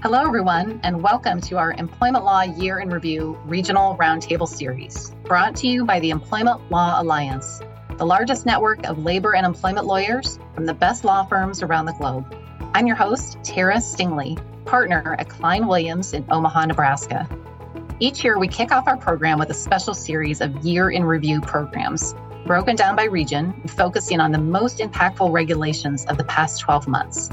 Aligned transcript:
Hello, 0.00 0.24
everyone, 0.24 0.78
and 0.84 1.02
welcome 1.02 1.40
to 1.40 1.58
our 1.58 1.72
Employment 1.72 2.24
Law 2.24 2.42
Year 2.42 2.78
in 2.78 2.88
Review 2.88 3.36
Regional 3.46 3.96
Roundtable 3.96 4.46
Series, 4.46 5.10
brought 5.24 5.56
to 5.56 5.66
you 5.66 5.84
by 5.84 5.98
the 5.98 6.10
Employment 6.10 6.70
Law 6.70 7.02
Alliance, 7.02 7.60
the 7.96 8.06
largest 8.06 8.46
network 8.46 8.86
of 8.86 9.00
labor 9.00 9.34
and 9.34 9.44
employment 9.44 9.86
lawyers 9.86 10.38
from 10.54 10.66
the 10.66 10.72
best 10.72 11.02
law 11.02 11.24
firms 11.24 11.64
around 11.64 11.86
the 11.86 11.94
globe. 11.94 12.32
I'm 12.74 12.86
your 12.86 12.94
host, 12.94 13.38
Tara 13.42 13.78
Stingley, 13.78 14.40
partner 14.66 15.16
at 15.18 15.28
Cline 15.28 15.66
Williams 15.66 16.12
in 16.12 16.24
Omaha, 16.30 16.66
Nebraska. 16.66 17.28
Each 17.98 18.22
year, 18.22 18.38
we 18.38 18.46
kick 18.46 18.70
off 18.70 18.86
our 18.86 18.96
program 18.96 19.40
with 19.40 19.50
a 19.50 19.54
special 19.54 19.94
series 19.94 20.40
of 20.40 20.64
year 20.64 20.90
in 20.90 21.02
review 21.02 21.40
programs, 21.40 22.14
broken 22.46 22.76
down 22.76 22.94
by 22.94 23.06
region, 23.06 23.52
focusing 23.66 24.20
on 24.20 24.30
the 24.30 24.38
most 24.38 24.78
impactful 24.78 25.32
regulations 25.32 26.06
of 26.06 26.18
the 26.18 26.24
past 26.24 26.60
12 26.60 26.86
months 26.86 27.30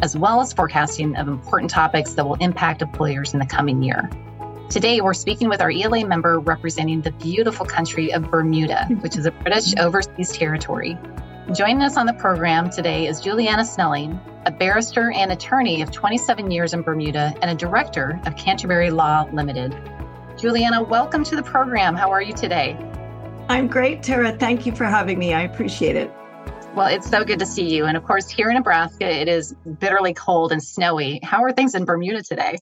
as 0.00 0.16
well 0.16 0.40
as 0.40 0.52
forecasting 0.52 1.16
of 1.16 1.28
important 1.28 1.70
topics 1.70 2.12
that 2.14 2.26
will 2.26 2.36
impact 2.36 2.82
employers 2.82 3.32
in 3.32 3.40
the 3.40 3.46
coming 3.46 3.82
year. 3.82 4.10
Today, 4.70 5.00
we're 5.00 5.14
speaking 5.14 5.48
with 5.48 5.60
our 5.60 5.70
ELA 5.70 6.06
member 6.06 6.40
representing 6.40 7.00
the 7.00 7.12
beautiful 7.12 7.64
country 7.64 8.12
of 8.12 8.30
Bermuda, 8.30 8.86
which 9.00 9.16
is 9.16 9.24
a 9.24 9.30
British 9.30 9.74
overseas 9.78 10.30
territory. 10.30 10.98
Joining 11.54 11.82
us 11.82 11.96
on 11.96 12.04
the 12.04 12.12
program 12.12 12.68
today 12.68 13.06
is 13.06 13.20
Juliana 13.20 13.64
Snelling, 13.64 14.20
a 14.44 14.50
barrister 14.50 15.10
and 15.12 15.32
attorney 15.32 15.80
of 15.80 15.90
27 15.90 16.50
years 16.50 16.74
in 16.74 16.82
Bermuda 16.82 17.34
and 17.40 17.50
a 17.50 17.54
director 17.54 18.20
of 18.26 18.36
Canterbury 18.36 18.90
Law 18.90 19.26
Limited. 19.32 19.74
Juliana, 20.36 20.82
welcome 20.82 21.24
to 21.24 21.34
the 21.34 21.42
program. 21.42 21.96
How 21.96 22.10
are 22.10 22.20
you 22.20 22.34
today? 22.34 22.76
I'm 23.48 23.66
great, 23.66 24.02
Tara. 24.02 24.32
Thank 24.32 24.66
you 24.66 24.74
for 24.74 24.84
having 24.84 25.18
me. 25.18 25.32
I 25.32 25.42
appreciate 25.44 25.96
it. 25.96 26.12
Well, 26.78 26.86
it's 26.86 27.10
so 27.10 27.24
good 27.24 27.40
to 27.40 27.44
see 27.46 27.74
you. 27.74 27.86
And 27.86 27.96
of 27.96 28.04
course, 28.04 28.28
here 28.28 28.50
in 28.50 28.54
Nebraska, 28.54 29.04
it 29.04 29.26
is 29.26 29.52
bitterly 29.80 30.14
cold 30.14 30.52
and 30.52 30.62
snowy. 30.62 31.18
How 31.24 31.42
are 31.42 31.50
things 31.50 31.74
in 31.74 31.84
Bermuda 31.84 32.22
today? 32.22 32.56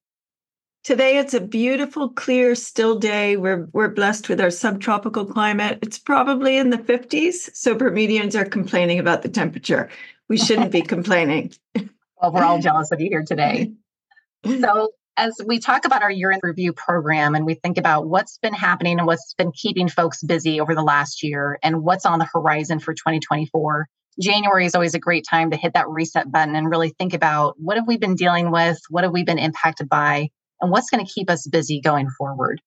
Today 0.85 1.19
it's 1.19 1.35
a 1.35 1.41
beautiful, 1.43 2.09
clear, 2.09 2.55
still 2.55 2.99
day. 2.99 3.37
We're 3.37 3.69
we're 3.75 3.91
blessed 3.91 4.31
with 4.31 4.41
our 4.41 4.51
subtropical 4.51 5.27
climate. 5.27 5.81
It's 5.83 5.99
probably 5.99 6.57
in 6.57 6.71
the 6.71 6.79
50s, 6.79 7.55
so 7.55 7.75
Bermudians 7.75 8.35
are 8.35 8.47
complaining 8.47 9.01
about 9.01 9.21
the 9.21 9.29
temperature. 9.29 9.91
We 10.31 10.39
shouldn't 10.39 10.73
be 10.73 10.81
complaining. 10.95 11.53
Well, 11.75 12.33
we're 12.33 12.43
all 12.43 12.59
jealous 12.59 12.93
of 12.93 13.03
you 13.03 13.11
here 13.11 13.25
today. 13.25 13.73
So, 14.47 14.93
as 15.19 15.35
we 15.45 15.59
talk 15.59 15.85
about 15.85 16.03
our 16.03 16.11
year 16.11 16.31
in 16.31 16.41
review 16.43 16.73
program 16.73 17.35
and 17.35 17.45
we 17.45 17.55
think 17.55 17.77
about 17.79 18.07
what's 18.07 18.39
been 18.39 18.55
happening 18.55 18.99
and 18.99 19.07
what's 19.07 19.35
been 19.35 19.51
keeping 19.53 19.89
folks 19.89 20.23
busy 20.23 20.61
over 20.61 20.75
the 20.75 20.85
last 20.85 21.23
year 21.23 21.59
and 21.63 21.83
what's 21.83 22.07
on 22.07 22.21
the 22.21 22.29
horizon 22.33 22.79
for 22.79 22.95
2024, 22.95 23.89
January 24.21 24.65
is 24.65 24.75
always 24.75 24.95
a 24.95 24.99
great 24.99 25.25
time 25.29 25.51
to 25.51 25.57
hit 25.57 25.75
that 25.75 25.89
reset 25.89 26.31
button 26.31 26.57
and 26.57 26.71
really 26.71 26.91
think 26.91 27.13
about 27.15 27.55
what 27.59 27.77
have 27.77 27.87
we 27.87 27.99
been 27.99 28.15
dealing 28.15 28.51
with? 28.51 28.79
What 28.89 29.05
have 29.05 29.13
we 29.13 29.25
been 29.25 29.39
impacted 29.39 29.89
by? 29.89 30.31
And 30.61 30.71
what's 30.71 30.91
going 30.91 31.05
to 31.05 31.13
keep 31.13 31.29
us 31.29 31.47
busy 31.47 31.81
going 31.81 32.09
forward? 32.11 32.61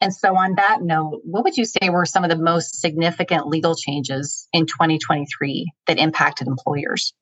And 0.00 0.14
so, 0.14 0.36
on 0.36 0.56
that 0.56 0.82
note, 0.82 1.20
what 1.24 1.44
would 1.44 1.56
you 1.56 1.64
say 1.64 1.88
were 1.88 2.04
some 2.04 2.22
of 2.22 2.30
the 2.30 2.36
most 2.36 2.80
significant 2.80 3.46
legal 3.46 3.74
changes 3.74 4.46
in 4.52 4.66
2023 4.66 5.72
that 5.86 5.98
impacted 5.98 6.48
employers? 6.48 7.14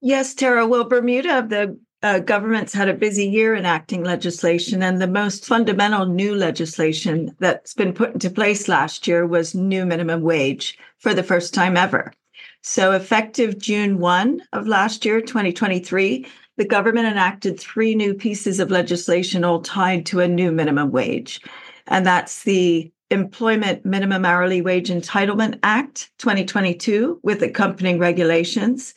Yes, 0.00 0.34
Tara. 0.34 0.66
Well, 0.66 0.84
Bermuda, 0.84 1.46
the 1.48 1.78
uh, 2.02 2.20
government's 2.20 2.72
had 2.72 2.88
a 2.88 2.94
busy 2.94 3.28
year 3.28 3.54
enacting 3.54 4.02
legislation, 4.02 4.82
and 4.82 5.00
the 5.00 5.06
most 5.06 5.44
fundamental 5.44 6.06
new 6.06 6.34
legislation 6.34 7.36
that's 7.38 7.74
been 7.74 7.92
put 7.92 8.14
into 8.14 8.30
place 8.30 8.68
last 8.68 9.06
year 9.06 9.26
was 9.26 9.54
new 9.54 9.84
minimum 9.84 10.22
wage 10.22 10.78
for 10.98 11.14
the 11.14 11.22
first 11.22 11.54
time 11.54 11.76
ever. 11.76 12.12
So, 12.70 12.92
effective 12.92 13.56
June 13.56 13.98
1 13.98 14.42
of 14.52 14.68
last 14.68 15.06
year, 15.06 15.22
2023, 15.22 16.26
the 16.58 16.66
government 16.66 17.06
enacted 17.06 17.58
three 17.58 17.94
new 17.94 18.12
pieces 18.12 18.60
of 18.60 18.70
legislation 18.70 19.42
all 19.42 19.62
tied 19.62 20.04
to 20.04 20.20
a 20.20 20.28
new 20.28 20.52
minimum 20.52 20.90
wage. 20.90 21.40
And 21.86 22.04
that's 22.04 22.42
the 22.42 22.92
Employment 23.10 23.86
Minimum 23.86 24.26
Hourly 24.26 24.60
Wage 24.60 24.90
Entitlement 24.90 25.58
Act 25.62 26.10
2022 26.18 27.20
with 27.22 27.42
accompanying 27.42 27.98
regulations 27.98 28.92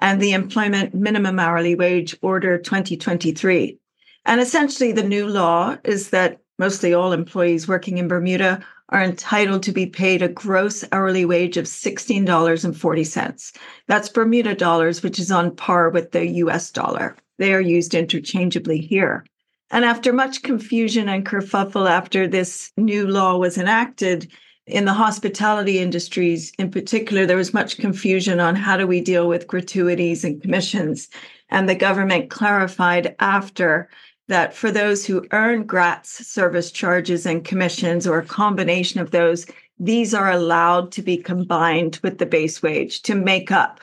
and 0.00 0.20
the 0.20 0.32
Employment 0.32 0.92
Minimum 0.92 1.38
Hourly 1.38 1.74
Wage 1.74 2.14
Order 2.20 2.58
2023. 2.58 3.78
And 4.26 4.38
essentially, 4.38 4.92
the 4.92 5.02
new 5.02 5.26
law 5.26 5.78
is 5.82 6.10
that 6.10 6.42
mostly 6.58 6.92
all 6.92 7.14
employees 7.14 7.66
working 7.66 7.96
in 7.96 8.06
Bermuda 8.06 8.62
are 8.90 9.02
entitled 9.02 9.62
to 9.62 9.72
be 9.72 9.86
paid 9.86 10.22
a 10.22 10.28
gross 10.28 10.84
hourly 10.92 11.24
wage 11.24 11.56
of 11.56 11.64
$16.40. 11.64 13.58
That's 13.86 14.08
Bermuda 14.08 14.54
dollars, 14.54 15.02
which 15.02 15.18
is 15.18 15.30
on 15.30 15.56
par 15.56 15.90
with 15.90 16.12
the 16.12 16.26
US 16.26 16.70
dollar. 16.70 17.16
They 17.38 17.54
are 17.54 17.60
used 17.60 17.94
interchangeably 17.94 18.78
here. 18.78 19.24
And 19.70 19.84
after 19.84 20.12
much 20.12 20.42
confusion 20.42 21.08
and 21.08 21.26
kerfuffle 21.26 21.88
after 21.88 22.28
this 22.28 22.70
new 22.76 23.06
law 23.06 23.38
was 23.38 23.58
enacted, 23.58 24.30
in 24.66 24.86
the 24.86 24.94
hospitality 24.94 25.78
industries 25.78 26.52
in 26.58 26.70
particular, 26.70 27.26
there 27.26 27.36
was 27.36 27.52
much 27.52 27.76
confusion 27.78 28.40
on 28.40 28.56
how 28.56 28.76
do 28.76 28.86
we 28.86 29.00
deal 29.00 29.28
with 29.28 29.46
gratuities 29.46 30.24
and 30.24 30.40
commissions. 30.40 31.08
And 31.50 31.68
the 31.68 31.74
government 31.74 32.30
clarified 32.30 33.14
after 33.18 33.90
that 34.28 34.54
for 34.54 34.70
those 34.70 35.04
who 35.04 35.26
earn 35.32 35.66
grats, 35.66 36.06
service 36.06 36.70
charges, 36.70 37.26
and 37.26 37.44
commissions, 37.44 38.06
or 38.06 38.18
a 38.18 38.26
combination 38.26 39.00
of 39.00 39.10
those, 39.10 39.46
these 39.78 40.14
are 40.14 40.30
allowed 40.30 40.92
to 40.92 41.02
be 41.02 41.16
combined 41.16 42.00
with 42.02 42.18
the 42.18 42.26
base 42.26 42.62
wage 42.62 43.02
to 43.02 43.14
make 43.14 43.50
up 43.50 43.80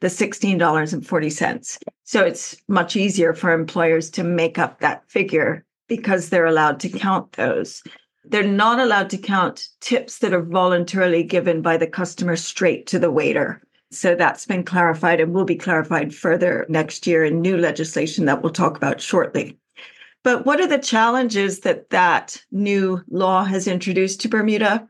the 0.00 0.08
$16.40. 0.08 1.78
So 2.04 2.24
it's 2.24 2.56
much 2.68 2.96
easier 2.96 3.34
for 3.34 3.52
employers 3.52 4.10
to 4.10 4.24
make 4.24 4.58
up 4.58 4.80
that 4.80 5.08
figure 5.10 5.64
because 5.88 6.28
they're 6.28 6.46
allowed 6.46 6.80
to 6.80 6.88
count 6.88 7.32
those. 7.32 7.82
They're 8.24 8.42
not 8.42 8.78
allowed 8.78 9.10
to 9.10 9.18
count 9.18 9.68
tips 9.80 10.18
that 10.18 10.34
are 10.34 10.42
voluntarily 10.42 11.22
given 11.22 11.62
by 11.62 11.78
the 11.78 11.86
customer 11.86 12.36
straight 12.36 12.86
to 12.88 12.98
the 12.98 13.10
waiter. 13.10 13.62
So 13.90 14.14
that's 14.14 14.44
been 14.44 14.64
clarified 14.64 15.20
and 15.20 15.32
will 15.32 15.46
be 15.46 15.56
clarified 15.56 16.14
further 16.14 16.66
next 16.68 17.06
year 17.06 17.24
in 17.24 17.40
new 17.40 17.56
legislation 17.56 18.26
that 18.26 18.42
we'll 18.42 18.52
talk 18.52 18.76
about 18.76 19.00
shortly. 19.00 19.57
But 20.28 20.44
what 20.44 20.60
are 20.60 20.66
the 20.66 20.76
challenges 20.76 21.60
that 21.60 21.88
that 21.88 22.44
new 22.52 23.02
law 23.08 23.44
has 23.44 23.66
introduced 23.66 24.20
to 24.20 24.28
Bermuda? 24.28 24.86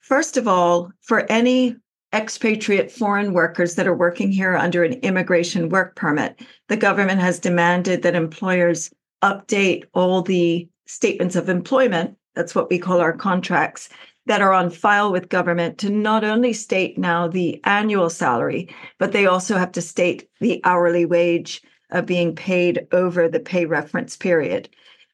First 0.00 0.36
of 0.36 0.48
all, 0.48 0.90
for 1.02 1.24
any 1.30 1.76
expatriate 2.12 2.90
foreign 2.90 3.32
workers 3.32 3.76
that 3.76 3.86
are 3.86 3.94
working 3.94 4.32
here 4.32 4.56
under 4.56 4.82
an 4.82 4.94
immigration 4.94 5.68
work 5.68 5.94
permit, 5.94 6.40
the 6.66 6.76
government 6.76 7.20
has 7.20 7.38
demanded 7.38 8.02
that 8.02 8.16
employers 8.16 8.90
update 9.22 9.84
all 9.94 10.20
the 10.20 10.68
statements 10.86 11.36
of 11.36 11.48
employment, 11.48 12.16
that's 12.34 12.56
what 12.56 12.68
we 12.68 12.80
call 12.80 13.00
our 13.00 13.16
contracts, 13.16 13.88
that 14.26 14.42
are 14.42 14.52
on 14.52 14.68
file 14.68 15.12
with 15.12 15.28
government 15.28 15.78
to 15.78 15.90
not 15.90 16.24
only 16.24 16.52
state 16.52 16.98
now 16.98 17.28
the 17.28 17.60
annual 17.62 18.10
salary, 18.10 18.68
but 18.98 19.12
they 19.12 19.26
also 19.26 19.56
have 19.56 19.70
to 19.70 19.80
state 19.80 20.28
the 20.40 20.60
hourly 20.64 21.04
wage 21.04 21.62
uh, 21.92 22.02
being 22.02 22.34
paid 22.34 22.86
over 22.92 23.28
the 23.28 23.40
pay 23.40 23.64
reference 23.64 24.16
period. 24.16 24.68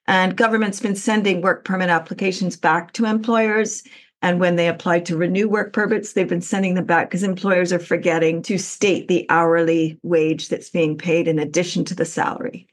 And 0.07 0.37
government's 0.37 0.81
been 0.81 0.97
sending 0.97 1.43
work 1.43 1.65
permit 1.65 1.91
applications 1.91 2.57
back 2.57 2.93
to 2.95 3.05
employers. 3.05 3.83
And 4.23 4.41
when 4.41 4.57
they 4.57 4.69
apply 4.69 5.01
to 5.01 5.17
renew 5.17 5.49
work 5.49 5.73
permits, 5.73 6.13
they've 6.13 6.27
been 6.27 6.41
sending 6.41 6.75
them 6.75 6.87
back 6.87 7.11
because 7.11 7.23
employers 7.23 7.73
are 7.73 7.79
forgetting 7.79 8.43
to 8.43 8.59
state 8.59 9.09
the 9.09 9.27
hourly 9.29 9.99
wage 10.03 10.49
that's 10.49 10.71
being 10.71 10.97
paid 10.97 11.29
in 11.29 11.39
addition 11.39 11.85
to 11.85 11.95
the 11.95 12.07
salary. 12.07 12.67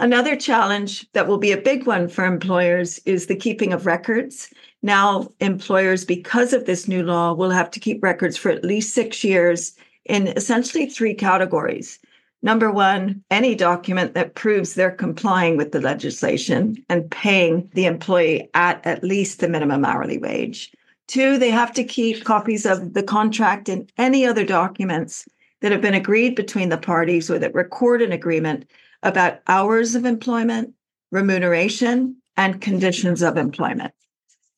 Another 0.00 0.34
challenge 0.34 1.06
that 1.12 1.28
will 1.28 1.38
be 1.38 1.52
a 1.52 1.60
big 1.60 1.86
one 1.86 2.08
for 2.08 2.24
employers 2.24 2.98
is 3.04 3.26
the 3.26 3.36
keeping 3.36 3.72
of 3.72 3.86
records. 3.86 4.48
Now, 4.82 5.28
employers, 5.40 6.06
because 6.06 6.52
of 6.52 6.64
this 6.64 6.88
new 6.88 7.02
law, 7.02 7.34
will 7.34 7.50
have 7.50 7.70
to 7.72 7.80
keep 7.80 8.02
records 8.02 8.36
for 8.36 8.50
at 8.50 8.64
least 8.64 8.94
six 8.94 9.22
years 9.22 9.74
in 10.06 10.28
essentially 10.28 10.86
three 10.86 11.14
categories. 11.14 11.98
Number 12.42 12.70
one, 12.70 13.22
any 13.30 13.54
document 13.54 14.14
that 14.14 14.34
proves 14.34 14.74
they're 14.74 14.90
complying 14.90 15.56
with 15.56 15.72
the 15.72 15.80
legislation 15.80 16.82
and 16.88 17.10
paying 17.10 17.70
the 17.74 17.84
employee 17.84 18.48
at 18.54 18.84
at 18.86 19.04
least 19.04 19.40
the 19.40 19.48
minimum 19.48 19.84
hourly 19.84 20.16
wage. 20.16 20.72
Two, 21.06 21.38
they 21.38 21.50
have 21.50 21.72
to 21.74 21.84
keep 21.84 22.24
copies 22.24 22.64
of 22.64 22.94
the 22.94 23.02
contract 23.02 23.68
and 23.68 23.92
any 23.98 24.24
other 24.24 24.44
documents 24.44 25.26
that 25.60 25.72
have 25.72 25.82
been 25.82 25.92
agreed 25.94 26.34
between 26.34 26.70
the 26.70 26.78
parties 26.78 27.30
or 27.30 27.38
that 27.38 27.54
record 27.54 28.00
an 28.00 28.12
agreement 28.12 28.64
about 29.02 29.40
hours 29.46 29.94
of 29.94 30.06
employment, 30.06 30.72
remuneration, 31.10 32.16
and 32.36 32.62
conditions 32.62 33.22
of 33.22 33.36
employment. 33.36 33.92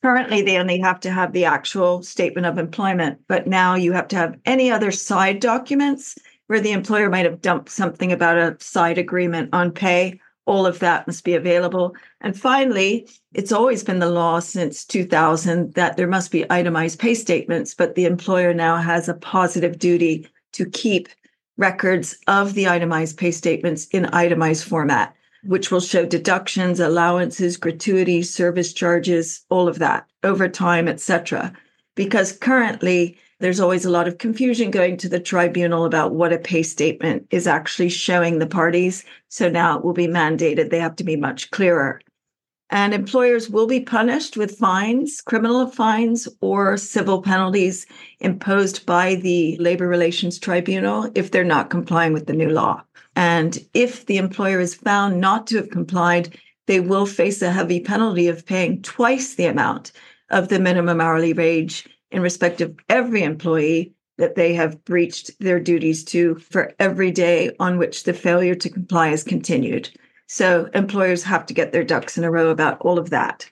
Currently, 0.02 0.42
they 0.42 0.58
only 0.58 0.78
have 0.80 1.00
to 1.00 1.10
have 1.10 1.32
the 1.32 1.44
actual 1.44 2.02
statement 2.02 2.46
of 2.46 2.58
employment, 2.58 3.20
but 3.28 3.46
now 3.46 3.74
you 3.74 3.92
have 3.92 4.08
to 4.08 4.16
have 4.16 4.38
any 4.44 4.70
other 4.70 4.90
side 4.92 5.40
documents 5.40 6.16
where 6.52 6.60
the 6.60 6.72
employer 6.72 7.08
might 7.08 7.24
have 7.24 7.40
dumped 7.40 7.70
something 7.70 8.12
about 8.12 8.36
a 8.36 8.54
side 8.60 8.98
agreement 8.98 9.48
on 9.54 9.70
pay. 9.70 10.20
All 10.44 10.66
of 10.66 10.80
that 10.80 11.06
must 11.06 11.24
be 11.24 11.32
available. 11.32 11.96
And 12.20 12.38
finally, 12.38 13.08
it's 13.32 13.52
always 13.52 13.82
been 13.82 14.00
the 14.00 14.10
law 14.10 14.38
since 14.38 14.84
2000 14.84 15.72
that 15.76 15.96
there 15.96 16.06
must 16.06 16.30
be 16.30 16.44
itemized 16.50 16.98
pay 16.98 17.14
statements, 17.14 17.72
but 17.72 17.94
the 17.94 18.04
employer 18.04 18.52
now 18.52 18.76
has 18.76 19.08
a 19.08 19.14
positive 19.14 19.78
duty 19.78 20.28
to 20.52 20.68
keep 20.68 21.08
records 21.56 22.18
of 22.26 22.52
the 22.52 22.68
itemized 22.68 23.16
pay 23.16 23.30
statements 23.30 23.86
in 23.86 24.04
itemized 24.12 24.64
format. 24.64 25.16
which 25.44 25.70
will 25.70 25.80
show 25.80 26.04
deductions, 26.04 26.80
allowances, 26.80 27.56
gratuities, 27.56 28.32
service 28.32 28.72
charges, 28.74 29.44
all 29.48 29.68
of 29.68 29.78
that, 29.78 30.06
overtime, 30.22 30.86
etc. 30.86 31.52
Because 31.94 32.30
currently 32.30 33.18
there's 33.42 33.60
always 33.60 33.84
a 33.84 33.90
lot 33.90 34.06
of 34.06 34.18
confusion 34.18 34.70
going 34.70 34.96
to 34.98 35.08
the 35.08 35.18
tribunal 35.18 35.84
about 35.84 36.14
what 36.14 36.32
a 36.32 36.38
pay 36.38 36.62
statement 36.62 37.26
is 37.30 37.48
actually 37.48 37.88
showing 37.88 38.38
the 38.38 38.46
parties. 38.46 39.04
So 39.28 39.48
now 39.48 39.76
it 39.76 39.84
will 39.84 39.92
be 39.92 40.06
mandated. 40.06 40.70
They 40.70 40.78
have 40.78 40.94
to 40.96 41.04
be 41.04 41.16
much 41.16 41.50
clearer. 41.50 42.00
And 42.70 42.94
employers 42.94 43.50
will 43.50 43.66
be 43.66 43.80
punished 43.80 44.36
with 44.36 44.56
fines, 44.56 45.20
criminal 45.20 45.66
fines, 45.66 46.28
or 46.40 46.76
civil 46.76 47.20
penalties 47.20 47.84
imposed 48.20 48.86
by 48.86 49.16
the 49.16 49.56
Labor 49.58 49.88
Relations 49.88 50.38
Tribunal 50.38 51.10
if 51.16 51.32
they're 51.32 51.42
not 51.42 51.68
complying 51.68 52.12
with 52.12 52.26
the 52.26 52.32
new 52.32 52.48
law. 52.48 52.82
And 53.16 53.58
if 53.74 54.06
the 54.06 54.18
employer 54.18 54.60
is 54.60 54.74
found 54.74 55.20
not 55.20 55.48
to 55.48 55.56
have 55.56 55.70
complied, 55.70 56.38
they 56.66 56.78
will 56.78 57.06
face 57.06 57.42
a 57.42 57.50
heavy 57.50 57.80
penalty 57.80 58.28
of 58.28 58.46
paying 58.46 58.80
twice 58.82 59.34
the 59.34 59.46
amount 59.46 59.90
of 60.30 60.48
the 60.48 60.60
minimum 60.60 61.00
hourly 61.00 61.32
wage 61.32 61.86
in 62.12 62.22
respect 62.22 62.60
of 62.60 62.74
every 62.88 63.22
employee 63.22 63.92
that 64.18 64.34
they 64.34 64.54
have 64.54 64.84
breached 64.84 65.30
their 65.40 65.58
duties 65.58 66.04
to 66.04 66.36
for 66.36 66.72
every 66.78 67.10
day 67.10 67.50
on 67.58 67.78
which 67.78 68.04
the 68.04 68.12
failure 68.12 68.54
to 68.54 68.70
comply 68.70 69.08
is 69.08 69.24
continued. 69.24 69.90
So 70.28 70.68
employers 70.74 71.22
have 71.24 71.46
to 71.46 71.54
get 71.54 71.72
their 71.72 71.84
ducks 71.84 72.16
in 72.16 72.24
a 72.24 72.30
row 72.30 72.50
about 72.50 72.80
all 72.80 72.98
of 72.98 73.10
that. 73.10 73.50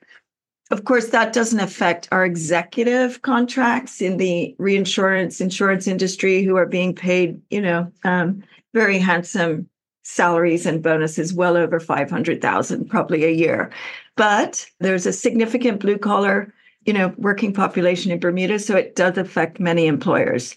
Of 0.71 0.85
course, 0.85 1.09
that 1.09 1.33
doesn't 1.33 1.59
affect 1.59 2.09
our 2.13 2.25
executive 2.25 3.23
contracts 3.23 4.01
in 4.01 4.19
the 4.19 4.55
reinsurance 4.59 5.41
insurance 5.41 5.89
industry 5.89 6.45
who 6.45 6.57
are 6.57 6.67
being 6.67 6.95
paid, 6.95 7.41
you 7.51 7.61
know, 7.61 7.91
um, 8.05 8.45
very 8.73 8.99
handsome 8.99 9.69
salaries 10.05 10.67
and 10.67 10.83
bonuses, 10.83 11.35
well 11.35 11.57
over 11.57 11.81
500,000 11.81 12.89
probably 12.89 13.25
a 13.25 13.31
year. 13.31 13.71
But 14.17 14.67
there's 14.79 15.07
a 15.07 15.13
significant 15.13 15.81
blue 15.81 15.99
collar 15.99 16.55
you 16.85 16.93
know, 16.93 17.15
working 17.17 17.53
population 17.53 18.11
in 18.11 18.21
Bermuda, 18.21 18.59
so 18.59 18.77
it 18.77 18.97
does 18.97 19.19
affect 19.19 19.61
many 19.61 19.87
employers. 19.87 20.57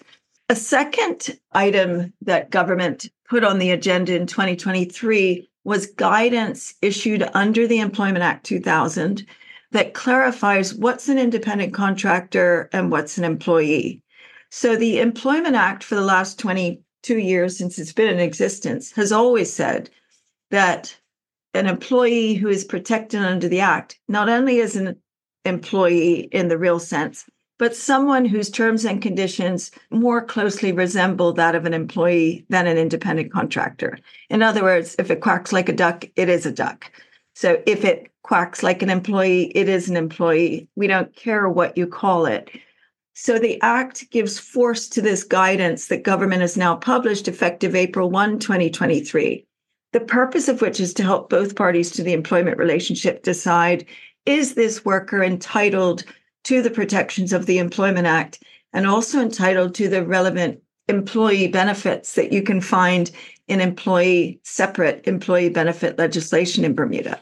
A 0.49 0.55
second 0.55 1.37
item 1.53 2.13
that 2.21 2.49
government 2.49 3.09
put 3.27 3.43
on 3.43 3.59
the 3.59 3.71
agenda 3.71 4.15
in 4.15 4.27
2023 4.27 5.49
was 5.63 5.87
guidance 5.87 6.73
issued 6.81 7.27
under 7.33 7.67
the 7.67 7.79
Employment 7.79 8.23
Act 8.23 8.45
2000 8.45 9.25
that 9.71 9.93
clarifies 9.93 10.73
what's 10.75 11.09
an 11.09 11.17
independent 11.17 11.73
contractor 11.73 12.69
and 12.73 12.91
what's 12.91 13.17
an 13.17 13.23
employee. 13.23 14.01
So 14.51 14.75
the 14.75 14.99
Employment 14.99 15.55
Act 15.55 15.83
for 15.83 15.95
the 15.95 16.01
last 16.01 16.37
22 16.37 17.17
years 17.17 17.57
since 17.57 17.79
it's 17.79 17.93
been 17.93 18.09
in 18.09 18.19
existence 18.19 18.91
has 18.91 19.11
always 19.11 19.51
said 19.51 19.89
that 20.51 20.95
an 21.55 21.67
employee 21.67 22.33
who 22.35 22.49
is 22.49 22.63
protected 22.63 23.21
under 23.21 23.47
the 23.47 23.61
act 23.61 23.99
not 24.07 24.29
only 24.29 24.57
is 24.57 24.75
an 24.75 24.95
employee 25.45 26.21
in 26.31 26.47
the 26.47 26.57
real 26.57 26.79
sense, 26.79 27.25
but 27.59 27.75
someone 27.75 28.25
whose 28.25 28.49
terms 28.49 28.85
and 28.85 29.01
conditions 29.01 29.71
more 29.91 30.23
closely 30.23 30.71
resemble 30.71 31.33
that 31.33 31.55
of 31.55 31.65
an 31.65 31.73
employee 31.73 32.45
than 32.49 32.67
an 32.67 32.77
independent 32.77 33.31
contractor. 33.31 33.97
In 34.29 34.41
other 34.41 34.63
words, 34.63 34.95
if 34.99 35.11
it 35.11 35.21
quacks 35.21 35.53
like 35.53 35.69
a 35.69 35.73
duck, 35.73 36.05
it 36.15 36.29
is 36.29 36.45
a 36.45 36.51
duck. 36.51 36.91
So 37.35 37.61
if 37.65 37.83
it 37.83 38.11
quacks 38.23 38.63
like 38.63 38.81
an 38.81 38.89
employee, 38.89 39.51
it 39.55 39.69
is 39.69 39.89
an 39.89 39.97
employee. 39.97 40.67
We 40.75 40.87
don't 40.87 41.15
care 41.15 41.47
what 41.49 41.77
you 41.77 41.87
call 41.87 42.25
it. 42.25 42.49
So 43.15 43.37
the 43.37 43.61
Act 43.61 44.09
gives 44.09 44.39
force 44.39 44.89
to 44.89 45.01
this 45.01 45.23
guidance 45.23 45.87
that 45.87 46.03
government 46.03 46.41
has 46.41 46.57
now 46.57 46.75
published 46.75 47.27
effective 47.27 47.75
April 47.75 48.09
1, 48.09 48.39
2023. 48.39 49.45
The 49.91 49.99
purpose 49.99 50.47
of 50.47 50.61
which 50.61 50.79
is 50.79 50.93
to 50.95 51.03
help 51.03 51.29
both 51.29 51.55
parties 51.55 51.91
to 51.91 52.03
the 52.03 52.13
employment 52.13 52.57
relationship 52.57 53.21
decide 53.21 53.85
is 54.25 54.55
this 54.55 54.85
worker 54.85 55.23
entitled 55.23 56.03
to 56.45 56.61
the 56.61 56.69
protections 56.69 57.33
of 57.33 57.45
the 57.45 57.57
Employment 57.57 58.07
Act 58.07 58.43
and 58.73 58.87
also 58.87 59.21
entitled 59.21 59.75
to 59.75 59.87
the 59.87 60.05
relevant 60.05 60.61
employee 60.87 61.47
benefits 61.47 62.15
that 62.15 62.33
you 62.33 62.41
can 62.41 62.59
find 62.59 63.11
in 63.47 63.61
employee 63.61 64.39
separate 64.43 65.05
employee 65.07 65.49
benefit 65.49 65.97
legislation 65.97 66.65
in 66.65 66.73
Bermuda. 66.73 67.19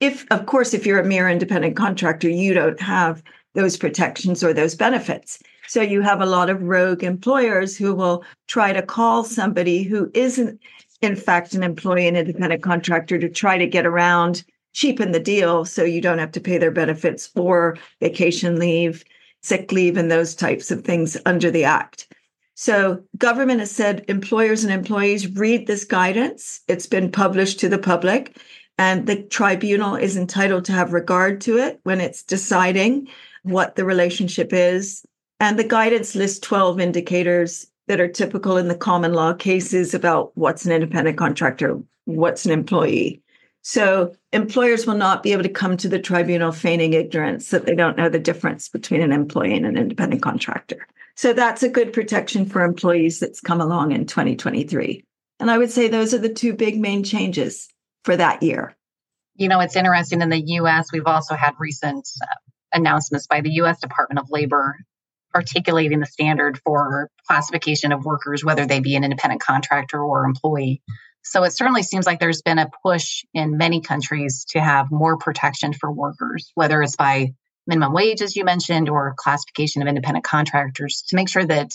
If, 0.00 0.26
of 0.30 0.46
course, 0.46 0.72
if 0.74 0.86
you're 0.86 1.00
a 1.00 1.06
mere 1.06 1.28
independent 1.28 1.76
contractor, 1.76 2.28
you 2.28 2.54
don't 2.54 2.80
have 2.80 3.22
those 3.54 3.76
protections 3.76 4.42
or 4.42 4.52
those 4.52 4.74
benefits. 4.74 5.40
So 5.66 5.82
you 5.82 6.00
have 6.02 6.20
a 6.20 6.26
lot 6.26 6.50
of 6.50 6.62
rogue 6.62 7.04
employers 7.04 7.76
who 7.76 7.94
will 7.94 8.24
try 8.48 8.72
to 8.72 8.82
call 8.82 9.24
somebody 9.24 9.82
who 9.82 10.10
isn't, 10.14 10.60
in 11.00 11.16
fact, 11.16 11.54
an 11.54 11.62
employee, 11.62 12.08
an 12.08 12.16
independent 12.16 12.62
contractor 12.62 13.18
to 13.18 13.28
try 13.28 13.58
to 13.58 13.66
get 13.66 13.86
around 13.86 14.44
cheapen 14.72 15.12
the 15.12 15.20
deal 15.20 15.64
so 15.64 15.84
you 15.84 16.00
don't 16.00 16.18
have 16.18 16.32
to 16.32 16.40
pay 16.40 16.58
their 16.58 16.70
benefits 16.70 17.30
or 17.34 17.76
vacation 18.00 18.58
leave, 18.58 19.04
sick 19.42 19.72
leave, 19.72 19.96
and 19.96 20.10
those 20.10 20.34
types 20.34 20.70
of 20.70 20.84
things 20.84 21.16
under 21.26 21.50
the 21.50 21.64
act. 21.64 22.08
So, 22.54 23.02
government 23.16 23.60
has 23.60 23.70
said 23.70 24.04
employers 24.06 24.64
and 24.64 24.72
employees 24.72 25.34
read 25.34 25.66
this 25.66 25.84
guidance. 25.84 26.60
It's 26.68 26.86
been 26.86 27.10
published 27.10 27.58
to 27.60 27.70
the 27.70 27.78
public, 27.78 28.36
and 28.76 29.06
the 29.06 29.22
tribunal 29.22 29.96
is 29.96 30.16
entitled 30.16 30.66
to 30.66 30.72
have 30.72 30.92
regard 30.92 31.40
to 31.42 31.56
it 31.56 31.80
when 31.84 32.00
it's 32.00 32.22
deciding 32.22 33.08
what 33.44 33.76
the 33.76 33.84
relationship 33.84 34.52
is. 34.52 35.04
And 35.38 35.58
the 35.58 35.64
guidance 35.64 36.14
lists 36.14 36.38
12 36.40 36.80
indicators 36.80 37.66
that 37.88 38.00
are 38.00 38.08
typical 38.08 38.56
in 38.56 38.68
the 38.68 38.74
common 38.74 39.14
law 39.14 39.32
cases 39.32 39.94
about 39.94 40.32
what's 40.36 40.66
an 40.66 40.72
independent 40.72 41.16
contractor, 41.16 41.80
what's 42.04 42.44
an 42.44 42.52
employee. 42.52 43.22
So 43.62 44.14
employers 44.32 44.86
will 44.86 44.94
not 44.94 45.22
be 45.22 45.32
able 45.32 45.42
to 45.42 45.48
come 45.48 45.76
to 45.78 45.88
the 45.88 45.98
tribunal 45.98 46.52
feigning 46.52 46.94
ignorance 46.94 47.50
that 47.50 47.66
they 47.66 47.74
don't 47.74 47.96
know 47.96 48.08
the 48.08 48.18
difference 48.18 48.68
between 48.68 49.02
an 49.02 49.12
employee 49.12 49.54
and 49.54 49.66
an 49.66 49.76
independent 49.76 50.22
contractor. 50.22 50.86
So 51.16 51.32
that's 51.32 51.62
a 51.62 51.68
good 51.68 51.92
protection 51.92 52.46
for 52.46 52.62
employees 52.62 53.20
that's 53.20 53.40
come 53.40 53.60
along 53.60 53.92
in 53.92 54.06
2023. 54.06 55.04
And 55.38 55.50
I 55.50 55.58
would 55.58 55.70
say 55.70 55.88
those 55.88 56.14
are 56.14 56.18
the 56.18 56.32
two 56.32 56.54
big 56.54 56.80
main 56.80 57.04
changes 57.04 57.68
for 58.04 58.16
that 58.16 58.42
year. 58.42 58.74
You 59.36 59.48
know, 59.48 59.60
it's 59.60 59.76
interesting 59.76 60.22
in 60.22 60.30
the 60.30 60.40
US, 60.40 60.92
we've 60.92 61.06
also 61.06 61.34
had 61.34 61.54
recent 61.58 62.08
uh, 62.22 62.26
announcements 62.72 63.26
by 63.26 63.40
the 63.40 63.50
US 63.52 63.80
Department 63.80 64.20
of 64.20 64.30
Labor 64.30 64.76
articulating 65.34 66.00
the 66.00 66.06
standard 66.06 66.58
for 66.64 67.10
classification 67.26 67.92
of 67.92 68.04
workers, 68.04 68.44
whether 68.44 68.66
they 68.66 68.80
be 68.80 68.96
an 68.96 69.04
independent 69.04 69.40
contractor 69.40 70.02
or 70.02 70.24
employee. 70.24 70.82
So 71.22 71.42
it 71.44 71.52
certainly 71.52 71.82
seems 71.82 72.06
like 72.06 72.18
there's 72.18 72.42
been 72.42 72.58
a 72.58 72.70
push 72.82 73.24
in 73.34 73.56
many 73.56 73.80
countries 73.80 74.44
to 74.50 74.60
have 74.60 74.90
more 74.90 75.16
protection 75.18 75.72
for 75.72 75.92
workers, 75.92 76.50
whether 76.54 76.82
it's 76.82 76.96
by 76.96 77.34
minimum 77.66 77.92
wage, 77.92 78.22
as 78.22 78.36
you 78.36 78.44
mentioned, 78.44 78.88
or 78.88 79.14
classification 79.16 79.82
of 79.82 79.88
independent 79.88 80.24
contractors 80.24 81.04
to 81.08 81.16
make 81.16 81.28
sure 81.28 81.44
that 81.44 81.72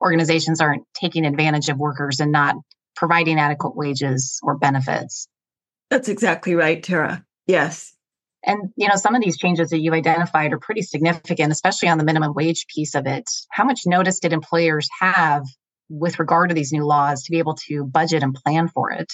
organizations 0.00 0.60
aren't 0.60 0.84
taking 0.94 1.24
advantage 1.24 1.68
of 1.68 1.78
workers 1.78 2.20
and 2.20 2.32
not 2.32 2.56
providing 2.94 3.38
adequate 3.38 3.74
wages 3.74 4.38
or 4.42 4.58
benefits. 4.58 5.26
That's 5.90 6.08
exactly 6.08 6.54
right, 6.54 6.82
Tara. 6.82 7.24
Yes. 7.46 7.94
And 8.44 8.72
you 8.76 8.88
know, 8.88 8.96
some 8.96 9.14
of 9.14 9.22
these 9.22 9.38
changes 9.38 9.70
that 9.70 9.80
you 9.80 9.92
identified 9.94 10.52
are 10.52 10.58
pretty 10.58 10.82
significant, 10.82 11.52
especially 11.52 11.88
on 11.88 11.98
the 11.98 12.04
minimum 12.04 12.34
wage 12.34 12.66
piece 12.66 12.94
of 12.94 13.06
it. 13.06 13.30
How 13.50 13.64
much 13.64 13.82
notice 13.86 14.18
did 14.20 14.32
employers 14.32 14.88
have 15.00 15.44
with 15.92 16.18
regard 16.18 16.48
to 16.48 16.54
these 16.54 16.72
new 16.72 16.84
laws 16.84 17.22
to 17.22 17.30
be 17.30 17.38
able 17.38 17.54
to 17.54 17.84
budget 17.84 18.22
and 18.22 18.34
plan 18.34 18.68
for 18.68 18.90
it? 18.90 19.12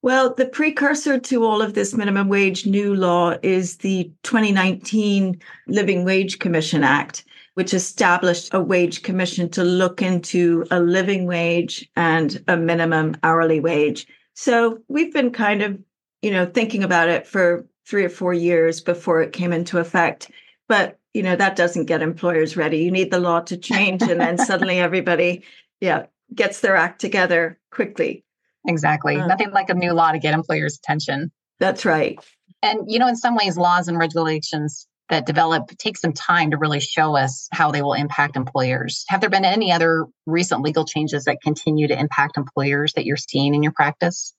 Well, 0.00 0.34
the 0.34 0.46
precursor 0.46 1.18
to 1.18 1.44
all 1.44 1.60
of 1.60 1.74
this 1.74 1.94
minimum 1.94 2.28
wage 2.28 2.66
new 2.66 2.94
law 2.94 3.34
is 3.42 3.78
the 3.78 4.12
2019 4.22 5.40
Living 5.66 6.04
Wage 6.04 6.38
Commission 6.38 6.84
Act, 6.84 7.24
which 7.54 7.74
established 7.74 8.54
a 8.54 8.60
wage 8.60 9.02
commission 9.02 9.48
to 9.50 9.64
look 9.64 10.00
into 10.00 10.64
a 10.70 10.78
living 10.78 11.26
wage 11.26 11.90
and 11.96 12.42
a 12.46 12.56
minimum 12.56 13.16
hourly 13.24 13.58
wage. 13.58 14.06
So 14.34 14.78
we've 14.86 15.12
been 15.12 15.32
kind 15.32 15.62
of, 15.62 15.76
you 16.22 16.30
know, 16.30 16.46
thinking 16.46 16.84
about 16.84 17.08
it 17.08 17.26
for 17.26 17.66
three 17.88 18.04
or 18.04 18.08
four 18.10 18.32
years 18.32 18.80
before 18.80 19.20
it 19.20 19.32
came 19.32 19.52
into 19.52 19.78
effect. 19.78 20.30
But, 20.68 21.00
you 21.12 21.24
know, 21.24 21.34
that 21.34 21.56
doesn't 21.56 21.86
get 21.86 22.02
employers 22.02 22.56
ready. 22.56 22.78
You 22.78 22.92
need 22.92 23.10
the 23.10 23.18
law 23.18 23.40
to 23.40 23.56
change, 23.56 24.02
and 24.02 24.20
then 24.20 24.38
suddenly 24.38 24.78
everybody 24.78 25.42
yeah, 25.80 26.06
gets 26.34 26.60
their 26.60 26.76
act 26.76 27.00
together 27.00 27.58
quickly. 27.70 28.24
Exactly. 28.66 29.16
Uh, 29.16 29.26
Nothing 29.26 29.50
like 29.50 29.70
a 29.70 29.74
new 29.74 29.92
law 29.92 30.12
to 30.12 30.18
get 30.18 30.34
employers' 30.34 30.78
attention. 30.78 31.30
That's 31.60 31.84
right. 31.84 32.18
And, 32.62 32.80
you 32.86 32.98
know, 32.98 33.08
in 33.08 33.16
some 33.16 33.36
ways, 33.36 33.56
laws 33.56 33.88
and 33.88 33.98
regulations 33.98 34.86
that 35.08 35.26
develop 35.26 35.70
take 35.78 35.96
some 35.96 36.12
time 36.12 36.50
to 36.50 36.58
really 36.58 36.80
show 36.80 37.16
us 37.16 37.48
how 37.52 37.70
they 37.70 37.82
will 37.82 37.94
impact 37.94 38.36
employers. 38.36 39.04
Have 39.08 39.20
there 39.20 39.30
been 39.30 39.44
any 39.44 39.72
other 39.72 40.06
recent 40.26 40.62
legal 40.62 40.84
changes 40.84 41.24
that 41.24 41.38
continue 41.42 41.88
to 41.88 41.98
impact 41.98 42.36
employers 42.36 42.92
that 42.92 43.06
you're 43.06 43.16
seeing 43.16 43.54
in 43.54 43.62
your 43.62 43.72
practice? 43.72 44.34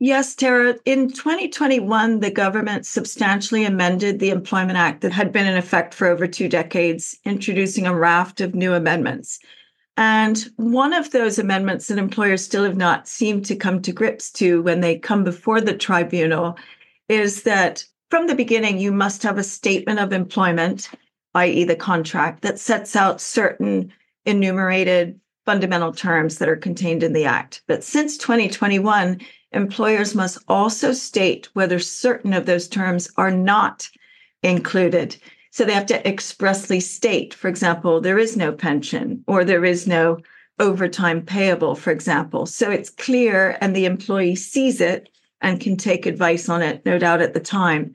Yes, 0.00 0.34
Tara. 0.34 0.76
In 0.84 1.10
2021, 1.10 2.20
the 2.20 2.30
government 2.30 2.84
substantially 2.84 3.64
amended 3.64 4.18
the 4.18 4.30
Employment 4.30 4.76
Act 4.76 5.02
that 5.02 5.12
had 5.12 5.32
been 5.32 5.46
in 5.46 5.56
effect 5.56 5.94
for 5.94 6.08
over 6.08 6.26
two 6.26 6.48
decades, 6.48 7.16
introducing 7.24 7.86
a 7.86 7.96
raft 7.96 8.40
of 8.40 8.54
new 8.54 8.74
amendments. 8.74 9.38
And 9.96 10.50
one 10.56 10.92
of 10.92 11.10
those 11.10 11.38
amendments 11.38 11.86
that 11.86 11.98
employers 11.98 12.44
still 12.44 12.64
have 12.64 12.76
not 12.76 13.06
seemed 13.06 13.44
to 13.46 13.56
come 13.56 13.80
to 13.82 13.92
grips 13.92 14.30
to 14.32 14.60
when 14.62 14.80
they 14.80 14.98
come 14.98 15.22
before 15.22 15.60
the 15.60 15.76
tribunal 15.76 16.58
is 17.08 17.42
that 17.42 17.84
from 18.10 18.26
the 18.26 18.34
beginning, 18.34 18.78
you 18.78 18.92
must 18.92 19.22
have 19.22 19.38
a 19.38 19.44
statement 19.44 20.00
of 20.00 20.12
employment, 20.12 20.90
i.e., 21.34 21.64
the 21.64 21.76
contract, 21.76 22.42
that 22.42 22.58
sets 22.58 22.96
out 22.96 23.20
certain 23.20 23.92
enumerated 24.24 25.18
fundamental 25.44 25.92
terms 25.92 26.38
that 26.38 26.48
are 26.48 26.56
contained 26.56 27.02
in 27.02 27.12
the 27.12 27.24
Act. 27.24 27.62
But 27.66 27.84
since 27.84 28.16
2021, 28.18 29.20
employers 29.52 30.14
must 30.14 30.38
also 30.48 30.92
state 30.92 31.48
whether 31.52 31.78
certain 31.78 32.32
of 32.32 32.46
those 32.46 32.66
terms 32.66 33.10
are 33.16 33.30
not 33.30 33.88
included. 34.42 35.16
So 35.54 35.64
they 35.64 35.72
have 35.72 35.86
to 35.86 36.04
expressly 36.04 36.80
state, 36.80 37.32
for 37.32 37.46
example, 37.46 38.00
there 38.00 38.18
is 38.18 38.36
no 38.36 38.50
pension 38.50 39.22
or 39.28 39.44
there 39.44 39.64
is 39.64 39.86
no 39.86 40.18
overtime 40.58 41.22
payable, 41.22 41.76
for 41.76 41.92
example. 41.92 42.44
So 42.44 42.72
it's 42.72 42.90
clear 42.90 43.56
and 43.60 43.74
the 43.74 43.84
employee 43.84 44.34
sees 44.34 44.80
it 44.80 45.08
and 45.42 45.60
can 45.60 45.76
take 45.76 46.06
advice 46.06 46.48
on 46.48 46.60
it, 46.60 46.84
no 46.84 46.98
doubt 46.98 47.22
at 47.22 47.34
the 47.34 47.40
time. 47.40 47.94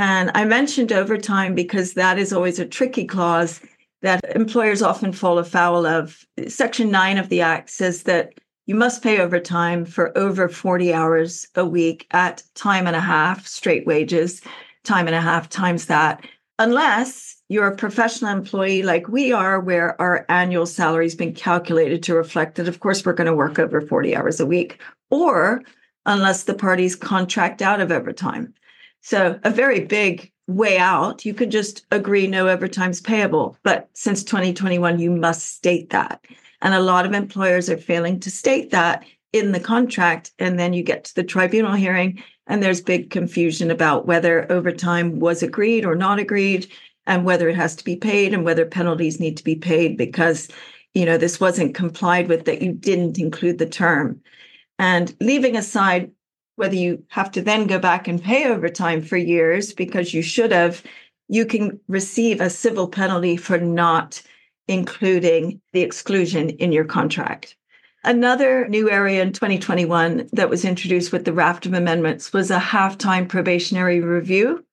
And 0.00 0.32
I 0.34 0.44
mentioned 0.46 0.90
overtime 0.90 1.54
because 1.54 1.94
that 1.94 2.18
is 2.18 2.32
always 2.32 2.58
a 2.58 2.66
tricky 2.66 3.04
clause 3.04 3.60
that 4.02 4.24
employers 4.34 4.82
often 4.82 5.12
fall 5.12 5.38
afoul 5.38 5.86
of. 5.86 6.24
Section 6.48 6.90
9 6.90 7.18
of 7.18 7.28
the 7.28 7.40
Act 7.40 7.70
says 7.70 8.02
that 8.02 8.32
you 8.66 8.74
must 8.74 9.04
pay 9.04 9.20
overtime 9.20 9.84
for 9.84 10.16
over 10.18 10.48
40 10.48 10.92
hours 10.92 11.46
a 11.54 11.64
week 11.64 12.08
at 12.10 12.42
time 12.56 12.88
and 12.88 12.96
a 12.96 13.00
half 13.00 13.46
straight 13.46 13.86
wages, 13.86 14.42
time 14.82 15.06
and 15.06 15.14
a 15.14 15.20
half 15.20 15.48
times 15.48 15.86
that 15.86 16.26
unless 16.58 17.36
you're 17.48 17.68
a 17.68 17.76
professional 17.76 18.32
employee 18.32 18.82
like 18.82 19.08
we 19.08 19.32
are, 19.32 19.60
where 19.60 20.00
our 20.00 20.24
annual 20.28 20.66
salary 20.66 21.04
has 21.04 21.14
been 21.14 21.34
calculated 21.34 22.02
to 22.02 22.14
reflect 22.14 22.56
that, 22.56 22.68
of 22.68 22.80
course, 22.80 23.04
we're 23.04 23.12
going 23.12 23.26
to 23.26 23.34
work 23.34 23.58
over 23.58 23.80
40 23.80 24.16
hours 24.16 24.40
a 24.40 24.46
week, 24.46 24.80
or 25.10 25.62
unless 26.06 26.44
the 26.44 26.54
parties 26.54 26.96
contract 26.96 27.62
out 27.62 27.80
of 27.80 27.92
overtime. 27.92 28.54
So, 29.02 29.38
a 29.44 29.50
very 29.50 29.80
big 29.80 30.32
way 30.48 30.78
out. 30.78 31.24
You 31.24 31.34
could 31.34 31.50
just 31.50 31.84
agree 31.90 32.26
no 32.26 32.48
overtime's 32.48 33.00
payable. 33.00 33.56
But 33.62 33.88
since 33.94 34.22
2021, 34.24 34.98
you 34.98 35.10
must 35.10 35.54
state 35.56 35.90
that. 35.90 36.24
And 36.62 36.74
a 36.74 36.80
lot 36.80 37.06
of 37.06 37.12
employers 37.12 37.68
are 37.68 37.76
failing 37.76 38.20
to 38.20 38.30
state 38.30 38.70
that 38.70 39.04
in 39.32 39.52
the 39.52 39.60
contract. 39.60 40.32
And 40.38 40.58
then 40.58 40.72
you 40.72 40.82
get 40.82 41.04
to 41.04 41.14
the 41.14 41.24
tribunal 41.24 41.72
hearing 41.72 42.22
and 42.46 42.62
there's 42.62 42.80
big 42.80 43.10
confusion 43.10 43.70
about 43.70 44.06
whether 44.06 44.50
overtime 44.50 45.18
was 45.18 45.42
agreed 45.42 45.84
or 45.84 45.94
not 45.94 46.18
agreed, 46.18 46.70
and 47.06 47.24
whether 47.24 47.48
it 47.48 47.56
has 47.56 47.76
to 47.76 47.84
be 47.84 47.96
paid 47.96 48.34
and 48.34 48.44
whether 48.44 48.66
penalties 48.66 49.20
need 49.20 49.36
to 49.36 49.44
be 49.44 49.54
paid 49.54 49.96
because, 49.96 50.48
you 50.94 51.04
know, 51.04 51.16
this 51.16 51.40
wasn't 51.40 51.74
complied 51.74 52.28
with, 52.28 52.44
that 52.44 52.62
you 52.62 52.72
didn't 52.72 53.18
include 53.18 53.58
the 53.58 53.68
term. 53.68 54.20
And 54.78 55.14
leaving 55.20 55.56
aside 55.56 56.10
whether 56.56 56.74
you 56.74 57.04
have 57.08 57.30
to 57.32 57.42
then 57.42 57.66
go 57.66 57.78
back 57.78 58.08
and 58.08 58.22
pay 58.22 58.46
overtime 58.46 59.02
for 59.02 59.16
years 59.16 59.72
because 59.72 60.14
you 60.14 60.22
should 60.22 60.52
have, 60.52 60.82
you 61.28 61.46
can 61.46 61.78
receive 61.86 62.40
a 62.40 62.50
civil 62.50 62.88
penalty 62.88 63.36
for 63.36 63.58
not 63.58 64.22
including 64.68 65.60
the 65.72 65.82
exclusion 65.82 66.50
in 66.50 66.72
your 66.72 66.84
contract. 66.84 67.56
Another 68.06 68.68
new 68.68 68.88
area 68.88 69.20
in 69.20 69.32
2021 69.32 70.28
that 70.32 70.48
was 70.48 70.64
introduced 70.64 71.10
with 71.10 71.24
the 71.24 71.32
raft 71.32 71.66
of 71.66 71.74
amendments 71.74 72.32
was 72.32 72.52
a 72.52 72.58
half-time 72.60 73.26
probationary 73.26 74.00
review. 74.00 74.64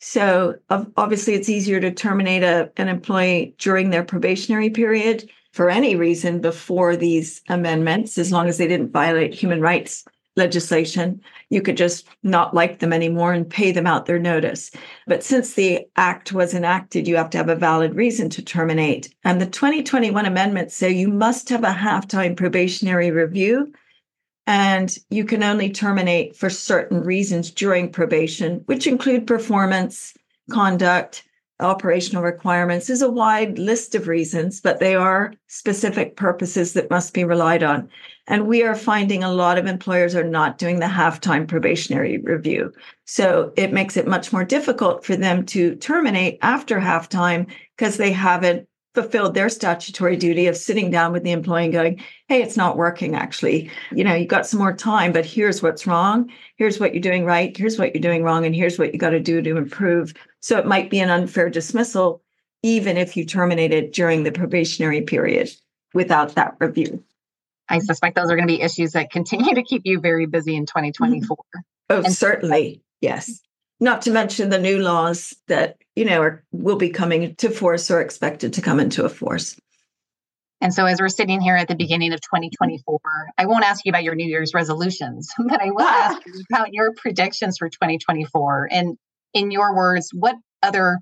So 0.00 0.56
obviously, 0.68 1.32
it's 1.32 1.48
easier 1.48 1.80
to 1.80 1.90
terminate 1.90 2.42
a, 2.42 2.70
an 2.76 2.88
employee 2.88 3.54
during 3.56 3.88
their 3.88 4.04
probationary 4.04 4.68
period 4.68 5.30
for 5.52 5.70
any 5.70 5.96
reason 5.96 6.42
before 6.42 6.94
these 6.94 7.40
amendments, 7.48 8.18
as 8.18 8.30
long 8.30 8.48
as 8.48 8.58
they 8.58 8.68
didn't 8.68 8.92
violate 8.92 9.32
human 9.32 9.62
rights 9.62 10.04
legislation, 10.36 11.20
you 11.50 11.62
could 11.62 11.76
just 11.76 12.06
not 12.22 12.54
like 12.54 12.80
them 12.80 12.92
anymore 12.92 13.32
and 13.32 13.48
pay 13.48 13.70
them 13.70 13.86
out 13.86 14.06
their 14.06 14.18
notice. 14.18 14.70
But 15.06 15.22
since 15.22 15.54
the 15.54 15.86
act 15.96 16.32
was 16.32 16.54
enacted, 16.54 17.06
you 17.06 17.16
have 17.16 17.30
to 17.30 17.38
have 17.38 17.48
a 17.48 17.54
valid 17.54 17.94
reason 17.94 18.28
to 18.30 18.42
terminate. 18.42 19.14
And 19.24 19.40
the 19.40 19.46
2021 19.46 20.26
amendments 20.26 20.74
say 20.74 20.90
you 20.90 21.08
must 21.08 21.48
have 21.50 21.64
a 21.64 21.72
half-time 21.72 22.34
probationary 22.34 23.10
review 23.10 23.72
and 24.46 24.96
you 25.10 25.24
can 25.24 25.42
only 25.42 25.70
terminate 25.70 26.36
for 26.36 26.50
certain 26.50 27.00
reasons 27.00 27.50
during 27.50 27.90
probation, 27.90 28.62
which 28.66 28.86
include 28.86 29.26
performance, 29.26 30.14
conduct, 30.50 31.24
operational 31.60 32.22
requirements 32.22 32.90
is 32.90 33.00
a 33.00 33.10
wide 33.10 33.58
list 33.58 33.94
of 33.94 34.08
reasons, 34.08 34.60
but 34.60 34.80
they 34.80 34.94
are 34.94 35.32
specific 35.46 36.16
purposes 36.16 36.72
that 36.72 36.90
must 36.90 37.14
be 37.14 37.24
relied 37.24 37.62
on. 37.62 37.88
And 38.26 38.46
we 38.46 38.62
are 38.62 38.74
finding 38.74 39.22
a 39.22 39.32
lot 39.32 39.58
of 39.58 39.66
employers 39.66 40.14
are 40.14 40.24
not 40.24 40.58
doing 40.58 40.80
the 40.80 40.88
half-time 40.88 41.46
probationary 41.46 42.18
review. 42.18 42.72
So 43.04 43.52
it 43.56 43.72
makes 43.72 43.96
it 43.96 44.06
much 44.06 44.32
more 44.32 44.44
difficult 44.44 45.04
for 45.04 45.14
them 45.14 45.46
to 45.46 45.76
terminate 45.76 46.38
after 46.42 46.80
half-time 46.80 47.46
because 47.76 47.98
they 47.98 48.12
haven't 48.12 48.68
fulfilled 48.94 49.34
their 49.34 49.48
statutory 49.48 50.16
duty 50.16 50.46
of 50.46 50.56
sitting 50.56 50.90
down 50.90 51.12
with 51.12 51.24
the 51.24 51.32
employee 51.32 51.64
and 51.64 51.72
going, 51.72 52.02
Hey, 52.28 52.42
it's 52.42 52.56
not 52.56 52.76
working 52.76 53.14
actually. 53.14 53.70
You 53.92 54.04
know, 54.04 54.14
you 54.14 54.26
got 54.26 54.46
some 54.46 54.60
more 54.60 54.72
time, 54.72 55.12
but 55.12 55.26
here's 55.26 55.62
what's 55.62 55.86
wrong. 55.86 56.30
Here's 56.56 56.78
what 56.78 56.94
you're 56.94 57.02
doing 57.02 57.24
right. 57.24 57.56
Here's 57.56 57.78
what 57.78 57.94
you're 57.94 58.02
doing 58.02 58.22
wrong. 58.22 58.46
And 58.46 58.54
here's 58.54 58.78
what 58.78 58.92
you 58.92 58.98
got 58.98 59.10
to 59.10 59.20
do 59.20 59.42
to 59.42 59.56
improve. 59.56 60.14
So 60.40 60.58
it 60.58 60.66
might 60.66 60.90
be 60.90 61.00
an 61.00 61.10
unfair 61.10 61.50
dismissal, 61.50 62.22
even 62.62 62.96
if 62.96 63.16
you 63.16 63.24
terminate 63.24 63.72
it 63.72 63.92
during 63.92 64.22
the 64.22 64.32
probationary 64.32 65.02
period 65.02 65.50
without 65.92 66.36
that 66.36 66.56
review. 66.60 67.02
I 67.68 67.78
suspect 67.78 68.14
those 68.16 68.30
are 68.30 68.36
going 68.36 68.46
to 68.46 68.54
be 68.54 68.60
issues 68.60 68.92
that 68.92 69.10
continue 69.10 69.54
to 69.54 69.62
keep 69.62 69.82
you 69.84 69.98
very 70.00 70.26
busy 70.26 70.56
in 70.56 70.66
2024. 70.66 71.36
Oh, 71.90 72.00
and 72.00 72.14
certainly. 72.14 72.80
Yes. 73.02 73.42
Not 73.84 74.00
to 74.02 74.10
mention 74.10 74.48
the 74.48 74.58
new 74.58 74.78
laws 74.78 75.36
that, 75.48 75.76
you 75.94 76.06
know, 76.06 76.22
are, 76.22 76.42
will 76.52 76.76
be 76.76 76.88
coming 76.88 77.34
to 77.36 77.50
force 77.50 77.90
or 77.90 78.00
expected 78.00 78.54
to 78.54 78.62
come 78.62 78.80
into 78.80 79.04
a 79.04 79.10
force. 79.10 79.60
And 80.62 80.72
so, 80.72 80.86
as 80.86 81.00
we're 81.00 81.10
sitting 81.10 81.42
here 81.42 81.54
at 81.54 81.68
the 81.68 81.74
beginning 81.74 82.14
of 82.14 82.20
2024, 82.22 82.98
I 83.36 83.44
won't 83.44 83.66
ask 83.66 83.84
you 83.84 83.90
about 83.90 84.02
your 84.02 84.14
New 84.14 84.26
Year's 84.26 84.54
resolutions, 84.54 85.28
but 85.38 85.60
I 85.60 85.66
will 85.66 85.82
ah. 85.82 86.14
ask 86.14 86.24
you 86.24 86.32
about 86.50 86.72
your 86.72 86.94
predictions 86.96 87.58
for 87.58 87.68
2024. 87.68 88.70
And 88.72 88.96
in 89.34 89.50
your 89.50 89.76
words, 89.76 90.08
what 90.14 90.36
other 90.62 91.00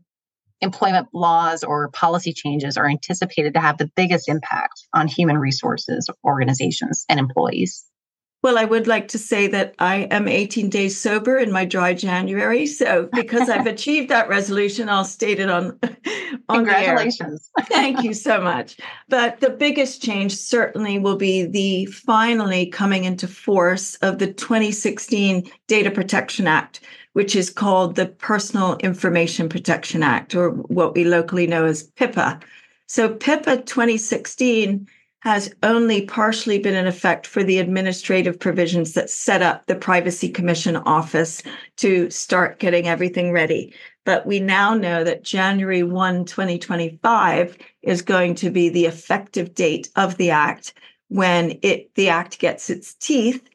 employment 0.61 1.07
laws 1.15 1.63
or 1.63 1.89
policy 1.91 2.33
changes 2.33 2.77
are 2.77 2.89
anticipated 2.89 3.55
to 3.55 3.61
have 3.61 3.79
the 3.79 3.93
biggest 3.95 4.29
impact 4.29 4.89
on 4.93 5.07
human 5.07 5.39
resources 5.39 6.11
organizations 6.25 7.05
and 7.09 7.21
employees? 7.21 7.85
Well, 8.43 8.59
I 8.59 8.65
would 8.65 8.89
like 8.89 9.07
to 9.09 9.19
say 9.19 9.47
that 9.49 9.77
I 9.79 10.09
am 10.11 10.27
18 10.27 10.69
days 10.69 11.01
sober 11.01 11.37
in 11.37 11.53
my 11.53 11.65
dry 11.65 11.95
January. 11.95 12.67
So, 12.67 13.09
because 13.13 13.49
I've 13.49 13.67
achieved 13.69 14.11
that 14.11 14.29
resolution, 14.29 14.89
I'll 14.89 15.05
state 15.05 15.39
it 15.39 15.49
on. 15.49 15.79
on 16.49 16.65
Congratulations. 16.65 17.51
Thank 17.67 18.03
you 18.03 18.13
so 18.13 18.41
much. 18.41 18.79
But 19.09 19.39
the 19.39 19.51
biggest 19.51 20.03
change 20.03 20.35
certainly 20.35 20.99
will 20.99 21.17
be 21.17 21.45
the 21.45 21.87
finally 21.87 22.67
coming 22.67 23.05
into 23.05 23.29
force 23.29 23.95
of 23.97 24.19
the 24.19 24.33
2016 24.33 25.49
Data 25.69 25.93
Protection 25.93 26.49
Act, 26.49 26.81
which 27.13 27.37
is 27.37 27.49
called 27.49 27.95
the 27.95 28.07
Personal 28.07 28.77
Information 28.79 29.49
Protection 29.49 30.03
Act, 30.03 30.35
or 30.35 30.51
what 30.51 30.97
we 30.97 31.05
locally 31.05 31.47
know 31.47 31.65
as 31.65 31.85
PIPA. 31.93 32.43
So, 32.89 33.09
PIPA 33.09 33.67
2016 33.67 34.89
has 35.23 35.55
only 35.63 36.05
partially 36.05 36.59
been 36.59 36.75
in 36.75 36.89
effect 36.89 37.29
for 37.29 37.45
the 37.45 37.61
administrative 37.61 38.41
provisions 38.41 38.95
that 38.95 39.09
set 39.09 39.41
up 39.41 39.65
the 39.67 39.75
Privacy 39.77 40.29
Commission 40.29 40.75
office 40.79 41.45
to 41.77 42.11
start 42.11 42.59
getting 42.59 42.89
everything 42.89 43.31
ready. 43.31 43.73
But 44.05 44.27
we 44.27 44.41
now 44.41 44.75
know 44.75 45.05
that 45.05 45.23
January 45.23 45.85
1, 45.85 46.25
2025 46.25 47.57
is 47.83 48.03
going 48.03 48.35
to 48.35 48.51
be 48.51 48.69
the 48.69 48.87
effective 48.87 49.55
date 49.55 49.89
of 49.95 50.17
the 50.17 50.31
act 50.31 50.75
when 51.07 51.57
it 51.63 51.95
the 51.95 52.09
act 52.09 52.41
gets 52.41 52.69
its 52.69 52.95
teeth 52.95 53.49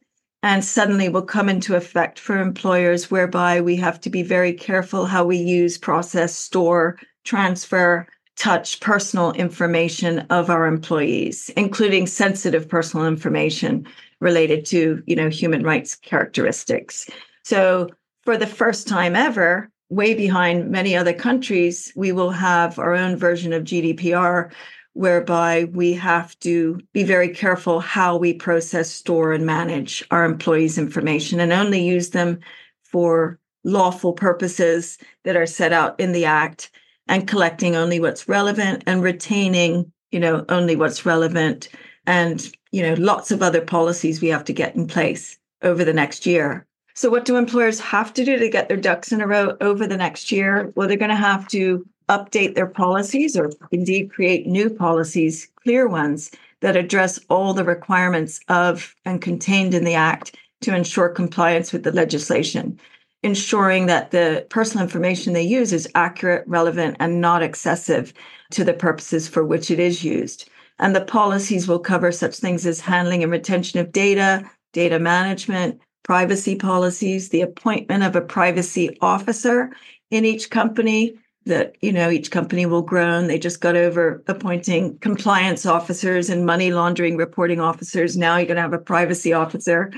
and 0.43 0.63
suddenly 0.63 1.09
will 1.09 1.21
come 1.21 1.49
into 1.49 1.75
effect 1.75 2.17
for 2.17 2.37
employers 2.37 3.11
whereby 3.11 3.59
we 3.59 3.75
have 3.75 3.99
to 3.99 4.09
be 4.09 4.23
very 4.23 4.53
careful 4.53 5.05
how 5.05 5.25
we 5.25 5.35
use 5.35 5.77
process 5.77 6.33
store 6.33 6.97
transfer 7.25 8.07
touch 8.37 8.79
personal 8.79 9.31
information 9.33 10.19
of 10.29 10.49
our 10.49 10.67
employees, 10.67 11.49
including 11.57 12.07
sensitive 12.07 12.69
personal 12.69 13.05
information 13.05 13.87
related 14.19 14.65
to, 14.65 15.03
you 15.05 15.15
know, 15.15 15.29
human 15.29 15.63
rights 15.63 15.95
characteristics. 15.95 17.09
So 17.43 17.89
for 18.23 18.37
the 18.37 18.47
first 18.47 18.87
time 18.87 19.15
ever, 19.15 19.69
way 19.89 20.13
behind 20.13 20.69
many 20.69 20.95
other 20.95 21.13
countries, 21.13 21.91
we 21.95 22.11
will 22.11 22.31
have 22.31 22.77
our 22.77 22.93
own 22.93 23.17
version 23.17 23.53
of 23.53 23.63
GDPR 23.63 24.51
whereby 24.93 25.65
we 25.73 25.93
have 25.93 26.37
to 26.39 26.79
be 26.91 27.03
very 27.03 27.29
careful 27.29 27.79
how 27.79 28.17
we 28.17 28.33
process, 28.33 28.89
store, 28.89 29.31
and 29.31 29.45
manage 29.45 30.03
our 30.09 30.25
employees' 30.25 30.79
information 30.79 31.39
and 31.39 31.53
only 31.53 31.83
use 31.83 32.09
them 32.09 32.39
for 32.83 33.39
lawful 33.63 34.13
purposes 34.13 34.97
that 35.23 35.35
are 35.35 35.45
set 35.45 35.71
out 35.71 35.99
in 35.99 36.13
the 36.13 36.25
Act 36.25 36.71
and 37.09 37.27
collecting 37.27 37.75
only 37.75 37.99
what's 37.99 38.27
relevant 38.27 38.83
and 38.87 39.01
retaining 39.01 39.91
you 40.11 40.19
know, 40.19 40.45
only 40.49 40.75
what's 40.75 41.05
relevant 41.05 41.69
and, 42.05 42.51
you 42.71 42.81
know, 42.81 42.93
lots 42.97 43.31
of 43.31 43.41
other 43.41 43.61
policies 43.61 44.21
we 44.21 44.29
have 44.29 44.45
to 44.45 44.53
get 44.53 44.75
in 44.75 44.87
place 44.87 45.37
over 45.61 45.83
the 45.83 45.93
next 45.93 46.25
year. 46.25 46.65
So, 46.93 47.09
what 47.09 47.25
do 47.25 47.35
employers 47.35 47.79
have 47.79 48.13
to 48.13 48.25
do 48.25 48.39
to 48.39 48.49
get 48.49 48.67
their 48.67 48.77
ducks 48.77 49.11
in 49.11 49.21
a 49.21 49.27
row 49.27 49.55
over 49.61 49.85
the 49.85 49.97
next 49.97 50.31
year? 50.31 50.71
Well, 50.75 50.87
they're 50.87 50.97
going 50.97 51.09
to 51.09 51.15
have 51.15 51.47
to 51.49 51.85
update 52.09 52.55
their 52.55 52.67
policies 52.67 53.35
or 53.35 53.51
indeed 53.71 54.11
create 54.11 54.47
new 54.47 54.69
policies, 54.69 55.47
clear 55.61 55.87
ones 55.87 56.31
that 56.61 56.77
address 56.77 57.19
all 57.29 57.53
the 57.53 57.65
requirements 57.65 58.39
of 58.47 58.95
and 59.05 59.21
contained 59.21 59.73
in 59.73 59.83
the 59.83 59.93
Act 59.93 60.35
to 60.61 60.75
ensure 60.75 61.09
compliance 61.09 61.71
with 61.71 61.83
the 61.83 61.91
legislation, 61.91 62.79
ensuring 63.23 63.87
that 63.87 64.11
the 64.11 64.45
personal 64.49 64.83
information 64.83 65.33
they 65.33 65.43
use 65.43 65.73
is 65.73 65.89
accurate, 65.95 66.47
relevant, 66.47 66.97
and 66.99 67.19
not 67.19 67.41
excessive 67.41 68.13
to 68.51 68.63
the 68.63 68.73
purposes 68.73 69.27
for 69.27 69.43
which 69.43 69.71
it 69.71 69.79
is 69.79 70.03
used. 70.03 70.49
And 70.79 70.95
the 70.95 71.01
policies 71.01 71.67
will 71.67 71.79
cover 71.79 72.11
such 72.11 72.37
things 72.37 72.65
as 72.65 72.79
handling 72.79 73.23
and 73.23 73.31
retention 73.31 73.79
of 73.79 73.91
data, 73.91 74.49
data 74.73 74.99
management, 74.99 75.81
privacy 76.03 76.55
policies, 76.55 77.29
the 77.29 77.41
appointment 77.41 78.03
of 78.03 78.15
a 78.15 78.21
privacy 78.21 78.95
officer 79.01 79.71
in 80.11 80.23
each 80.23 80.49
company, 80.49 81.17
that 81.47 81.75
you 81.81 81.91
know 81.91 82.09
each 82.09 82.29
company 82.29 82.65
will 82.65 82.81
grow 82.81 83.17
and 83.17 83.29
they 83.29 83.39
just 83.39 83.61
got 83.61 83.75
over 83.75 84.23
appointing 84.27 84.97
compliance 84.99 85.65
officers 85.65 86.29
and 86.29 86.45
money 86.45 86.71
laundering 86.71 87.17
reporting 87.17 87.59
officers 87.59 88.17
now 88.17 88.37
you're 88.37 88.45
going 88.45 88.57
to 88.57 88.61
have 88.61 88.73
a 88.73 88.77
privacy 88.77 89.33
officer 89.33 89.91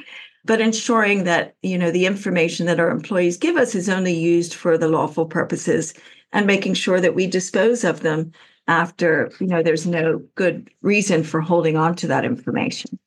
but 0.46 0.62
ensuring 0.62 1.24
that 1.24 1.56
you 1.62 1.78
know 1.78 1.92
the 1.92 2.06
information 2.06 2.66
that 2.66 2.80
our 2.80 2.90
employees 2.90 3.38
give 3.38 3.58
us 3.58 3.76
is 3.76 3.90
only 3.90 4.14
used 4.14 4.54
for 4.54 4.78
the 4.78 4.88
lawful 4.88 5.26
purposes 5.26 5.94
and 6.32 6.46
making 6.46 6.74
sure 6.74 7.02
that 7.02 7.16
we 7.16 7.28
dispose 7.28 7.84
of 7.84 8.02
them 8.02 8.32
after 8.68 9.32
you 9.40 9.48
know 9.48 9.64
there's 9.64 9.88
no 9.88 10.22
good 10.36 10.70
reason 10.82 11.24
for 11.24 11.42
holding 11.42 11.76
on 11.76 11.96
to 11.96 12.08
that 12.08 12.26
information 12.26 12.98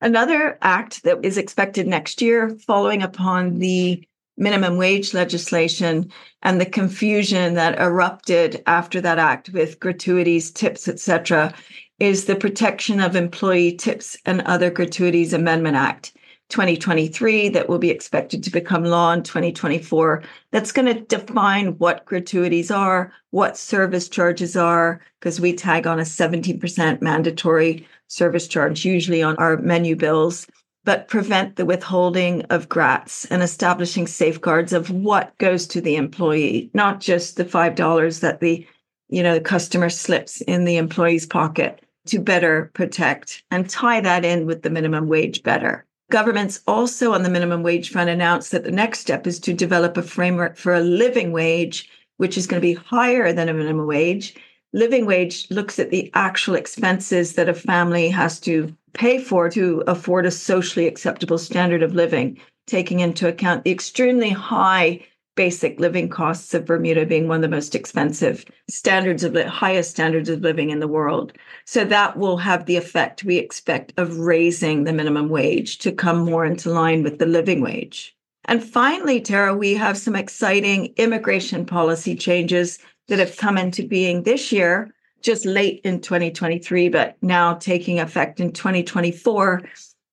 another 0.00 0.58
act 0.62 1.02
that 1.02 1.18
is 1.24 1.38
expected 1.38 1.86
next 1.86 2.22
year 2.22 2.50
following 2.66 3.02
upon 3.02 3.58
the 3.58 4.02
minimum 4.38 4.76
wage 4.76 5.12
legislation 5.12 6.10
and 6.42 6.60
the 6.60 6.66
confusion 6.66 7.54
that 7.54 7.78
erupted 7.78 8.62
after 8.66 9.00
that 9.00 9.18
act 9.18 9.50
with 9.50 9.80
gratuities, 9.80 10.50
tips, 10.50 10.88
etc., 10.88 11.52
is 11.98 12.26
the 12.26 12.36
Protection 12.36 13.00
of 13.00 13.16
Employee 13.16 13.72
Tips 13.72 14.16
and 14.24 14.40
Other 14.42 14.70
Gratuities 14.70 15.32
Amendment 15.32 15.76
Act 15.76 16.12
2023 16.48 17.48
that 17.50 17.68
will 17.68 17.78
be 17.78 17.90
expected 17.90 18.42
to 18.42 18.50
become 18.50 18.84
law 18.84 19.12
in 19.12 19.22
2024. 19.22 20.22
That's 20.50 20.72
going 20.72 20.86
to 20.86 21.00
define 21.00 21.78
what 21.78 22.04
gratuities 22.06 22.70
are, 22.70 23.12
what 23.30 23.56
service 23.56 24.08
charges 24.08 24.56
are, 24.56 25.00
because 25.20 25.40
we 25.40 25.52
tag 25.52 25.86
on 25.86 25.98
a 25.98 26.02
17% 26.02 27.02
mandatory 27.02 27.86
service 28.08 28.48
charge, 28.48 28.84
usually 28.84 29.22
on 29.22 29.36
our 29.36 29.56
menu 29.58 29.96
bills 29.96 30.46
but 30.88 31.06
prevent 31.06 31.56
the 31.56 31.66
withholding 31.66 32.40
of 32.44 32.70
grats 32.70 33.26
and 33.30 33.42
establishing 33.42 34.06
safeguards 34.06 34.72
of 34.72 34.90
what 34.90 35.36
goes 35.36 35.66
to 35.66 35.82
the 35.82 35.96
employee, 35.96 36.70
not 36.72 36.98
just 36.98 37.36
the 37.36 37.44
$5 37.44 38.20
that 38.20 38.40
the 38.40 38.66
you 39.10 39.22
know 39.22 39.34
the 39.34 39.40
customer 39.40 39.90
slips 39.90 40.40
in 40.42 40.64
the 40.64 40.78
employee's 40.78 41.26
pocket 41.26 41.82
to 42.06 42.18
better 42.18 42.70
protect 42.74 43.42
and 43.50 43.68
tie 43.68 44.00
that 44.00 44.24
in 44.24 44.46
with 44.46 44.62
the 44.62 44.70
minimum 44.70 45.08
wage 45.08 45.42
better. 45.42 45.84
Governments 46.10 46.62
also 46.66 47.12
on 47.12 47.22
the 47.22 47.28
minimum 47.28 47.62
wage 47.62 47.90
front 47.90 48.08
announced 48.08 48.50
that 48.52 48.64
the 48.64 48.70
next 48.70 49.00
step 49.00 49.26
is 49.26 49.38
to 49.40 49.52
develop 49.52 49.96
a 49.98 50.02
framework 50.02 50.56
for 50.56 50.72
a 50.72 50.80
living 50.80 51.32
wage, 51.32 51.90
which 52.16 52.38
is 52.38 52.46
going 52.46 52.60
to 52.60 52.66
be 52.66 52.72
higher 52.72 53.30
than 53.30 53.50
a 53.50 53.54
minimum 53.54 53.86
wage. 53.86 54.34
Living 54.72 55.04
wage 55.04 55.46
looks 55.50 55.78
at 55.78 55.90
the 55.90 56.10
actual 56.14 56.54
expenses 56.54 57.34
that 57.34 57.48
a 57.48 57.54
family 57.54 58.08
has 58.08 58.40
to 58.40 58.74
pay 58.94 59.18
for 59.18 59.50
to 59.50 59.82
afford 59.86 60.24
a 60.24 60.30
socially 60.30 60.86
acceptable 60.86 61.36
standard 61.36 61.82
of 61.82 61.94
living, 61.94 62.40
taking 62.66 63.00
into 63.00 63.28
account 63.28 63.64
the 63.64 63.70
extremely 63.70 64.30
high 64.30 65.04
basic 65.38 65.78
living 65.78 66.08
costs 66.08 66.52
of 66.52 66.64
Bermuda 66.64 67.06
being 67.06 67.28
one 67.28 67.36
of 67.36 67.42
the 67.42 67.56
most 67.56 67.76
expensive 67.76 68.44
standards 68.68 69.22
of 69.22 69.34
the 69.34 69.48
highest 69.48 69.92
standards 69.92 70.28
of 70.28 70.40
living 70.40 70.70
in 70.70 70.80
the 70.80 70.88
world. 70.88 71.32
So 71.64 71.84
that 71.84 72.16
will 72.16 72.38
have 72.38 72.66
the 72.66 72.76
effect 72.76 73.22
we 73.22 73.36
expect 73.36 73.92
of 73.96 74.18
raising 74.18 74.82
the 74.82 74.92
minimum 74.92 75.28
wage 75.28 75.78
to 75.78 75.92
come 75.92 76.24
more 76.24 76.44
into 76.44 76.72
line 76.72 77.04
with 77.04 77.20
the 77.20 77.26
living 77.26 77.60
wage. 77.60 78.16
And 78.46 78.64
finally, 78.64 79.20
Tara, 79.20 79.56
we 79.56 79.74
have 79.74 79.96
some 79.96 80.16
exciting 80.16 80.92
immigration 80.96 81.64
policy 81.64 82.16
changes 82.16 82.80
that 83.06 83.20
have 83.20 83.36
come 83.36 83.56
into 83.56 83.86
being 83.86 84.24
this 84.24 84.50
year 84.50 84.92
just 85.22 85.46
late 85.46 85.80
in 85.84 86.00
2023, 86.00 86.88
but 86.88 87.16
now 87.22 87.54
taking 87.54 88.00
effect 88.00 88.40
in 88.40 88.50
2024. 88.50 89.62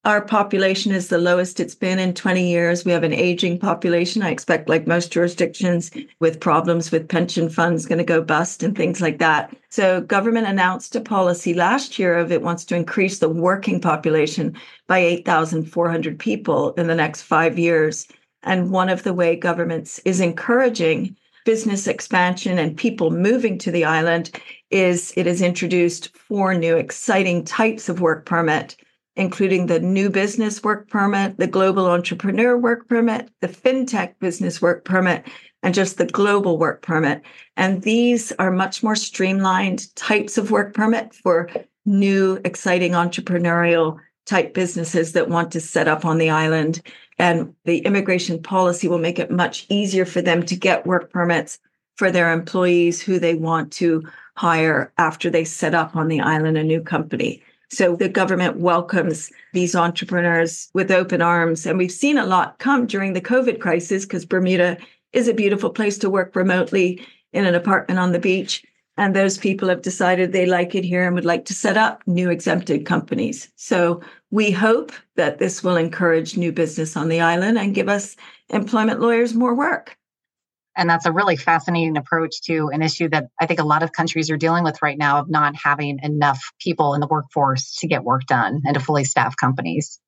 Our 0.06 0.22
population 0.22 0.92
is 0.92 1.08
the 1.08 1.18
lowest 1.18 1.60
it's 1.60 1.74
been 1.74 1.98
in 1.98 2.14
20 2.14 2.48
years. 2.48 2.86
We 2.86 2.92
have 2.92 3.02
an 3.02 3.12
aging 3.12 3.58
population. 3.58 4.22
I 4.22 4.30
expect, 4.30 4.70
like 4.70 4.86
most 4.86 5.12
jurisdictions, 5.12 5.90
with 6.20 6.40
problems 6.40 6.92
with 6.92 7.10
pension 7.10 7.50
funds 7.50 7.88
going 7.88 7.98
to 7.98 8.04
go 8.04 8.22
bust 8.22 8.62
and 8.62 8.78
things 8.78 9.02
like 9.02 9.18
that. 9.18 9.58
So, 9.70 10.02
government 10.02 10.46
announced 10.46 10.96
a 10.96 11.02
policy 11.02 11.56
last 11.56 11.98
year 11.98 12.20
of 12.20 12.32
it 12.32 12.44
wants 12.44 12.66
to 12.66 12.76
increase 12.76 13.18
the 13.18 13.30
working 13.30 13.82
population 13.82 14.56
by 14.86 15.00
8,400 15.00 16.20
people 16.20 16.74
in 16.74 16.86
the 16.86 16.94
next 16.94 17.24
five 17.24 17.58
years. 17.58 18.08
And 18.44 18.70
one 18.70 18.90
of 18.90 19.02
the 19.02 19.14
way 19.14 19.36
governments 19.36 19.98
is 20.06 20.20
encouraging 20.20 21.18
business 21.46 21.88
expansion 21.88 22.60
and 22.60 22.78
people 22.78 23.10
moving 23.10 23.58
to 23.58 23.72
the 23.72 23.86
island 23.86 24.40
is 24.70 25.14
it 25.18 25.26
has 25.26 25.42
introduced 25.42 26.16
four 26.16 26.54
new 26.54 26.78
exciting 26.78 27.44
types 27.44 27.90
of 27.90 28.02
work 28.02 28.28
permit 28.28 28.76
including 29.16 29.66
the 29.66 29.80
new 29.80 30.10
business 30.10 30.64
work 30.64 30.90
permit, 30.90 31.38
the 31.38 31.48
global 31.48 31.88
entrepreneur 31.88 32.58
work 32.58 32.88
permit, 32.88 33.30
the 33.42 33.48
fintech 33.48 34.20
business 34.20 34.62
work 34.62 34.86
permit, 34.86 35.26
and 35.64 35.74
just 35.74 35.98
the 35.98 36.06
global 36.06 36.58
work 36.58 36.82
permit. 36.82 37.22
And 37.58 37.82
these 37.82 38.32
are 38.34 38.52
much 38.52 38.84
more 38.84 38.96
streamlined 38.96 39.94
types 39.96 40.38
of 40.38 40.52
work 40.52 40.74
permit 40.74 41.14
for 41.14 41.50
new, 41.86 42.40
exciting 42.44 42.92
entrepreneurial 42.92 44.00
type 44.26 44.54
businesses 44.54 45.14
that 45.14 45.30
want 45.30 45.52
to 45.52 45.62
set 45.62 45.88
up 45.88 46.04
on 46.04 46.18
the 46.18 46.30
island 46.30 46.82
and 47.18 47.54
the 47.64 47.80
immigration 47.80 48.42
policy 48.42 48.88
will 48.88 48.98
make 48.98 49.20
it 49.20 49.32
much 49.32 49.66
easier 49.70 50.06
for 50.06 50.22
them 50.22 50.46
to 50.46 50.56
get 50.56 50.86
work 50.86 51.12
permits 51.12 51.60
for 51.96 52.12
their 52.12 52.34
employees 52.34 53.02
who 53.02 53.20
they 53.20 53.36
want 53.36 53.72
to 53.72 54.04
hire 54.36 54.92
after 54.98 55.30
they 55.30 55.46
set 55.46 55.74
up 55.74 55.96
on 55.96 56.10
the 56.10 56.20
island 56.20 56.58
a 56.58 56.64
new 56.64 56.82
company. 56.82 57.42
So 57.70 57.96
the 57.96 58.10
government 58.10 58.58
welcomes 58.58 59.32
these 59.54 59.76
entrepreneurs 59.76 60.70
with 60.74 60.92
open 60.92 61.22
arms. 61.22 61.66
And 61.66 61.78
we've 61.78 61.92
seen 61.92 62.18
a 62.18 62.26
lot 62.26 62.60
come 62.60 62.86
during 62.86 63.14
the 63.14 63.22
COVID 63.22 63.60
crisis 63.60 64.06
because 64.06 64.26
Bermuda 64.26 64.78
is 65.14 65.28
a 65.28 65.34
beautiful 65.34 65.70
place 65.70 65.98
to 66.00 66.10
work 66.10 66.36
remotely 66.36 67.06
in 67.34 67.46
an 67.46 67.56
apartment 67.56 68.00
on 68.00 68.12
the 68.12 68.20
beach. 68.20 68.64
And 68.98 69.14
those 69.14 69.38
people 69.38 69.68
have 69.68 69.82
decided 69.82 70.32
they 70.32 70.46
like 70.46 70.74
it 70.74 70.86
here 70.86 71.06
and 71.06 71.16
would 71.16 71.26
like 71.26 71.46
to 71.46 71.54
set 71.54 71.76
up 71.76 72.02
new 72.08 72.30
exempted 72.30 72.86
companies. 72.86 73.50
So 73.56 74.02
we 74.32 74.52
hope 74.52 74.94
that 75.16 75.38
this 75.40 75.64
will 75.64 75.76
encourage 75.76 76.38
new 76.38 76.52
business 76.52 76.96
on 76.96 77.10
the 77.10 77.20
island 77.20 77.58
and 77.58 77.76
give 77.76 77.90
us 77.90 78.16
employment 78.50 79.02
lawyers 79.02 79.34
more 79.34 79.54
work. 79.54 79.98
And 80.78 80.90
that's 80.90 81.06
a 81.06 81.12
really 81.12 81.36
fascinating 81.36 81.98
approach 81.98 82.42
to 82.44 82.70
an 82.74 82.82
issue 82.82 83.10
that 83.10 83.28
I 83.40 83.46
think 83.46 83.60
a 83.60 83.66
lot 83.66 83.84
of 83.84 83.92
countries 83.92 84.30
are 84.30 84.38
dealing 84.38 84.64
with 84.64 84.82
right 84.82 84.98
now 84.98 85.20
of 85.20 85.30
not 85.30 85.56
having 85.62 86.00
enough 86.04 86.42
people 86.60 86.94
in 86.94 87.02
the 87.02 87.08
workforce 87.08 87.78
to 87.80 87.88
get 87.88 88.04
work 88.04 88.26
done 88.26 88.62
and 88.66 88.74
to 88.74 88.80
fully 88.80 89.06
staff 89.06 89.36
companies. 89.38 90.00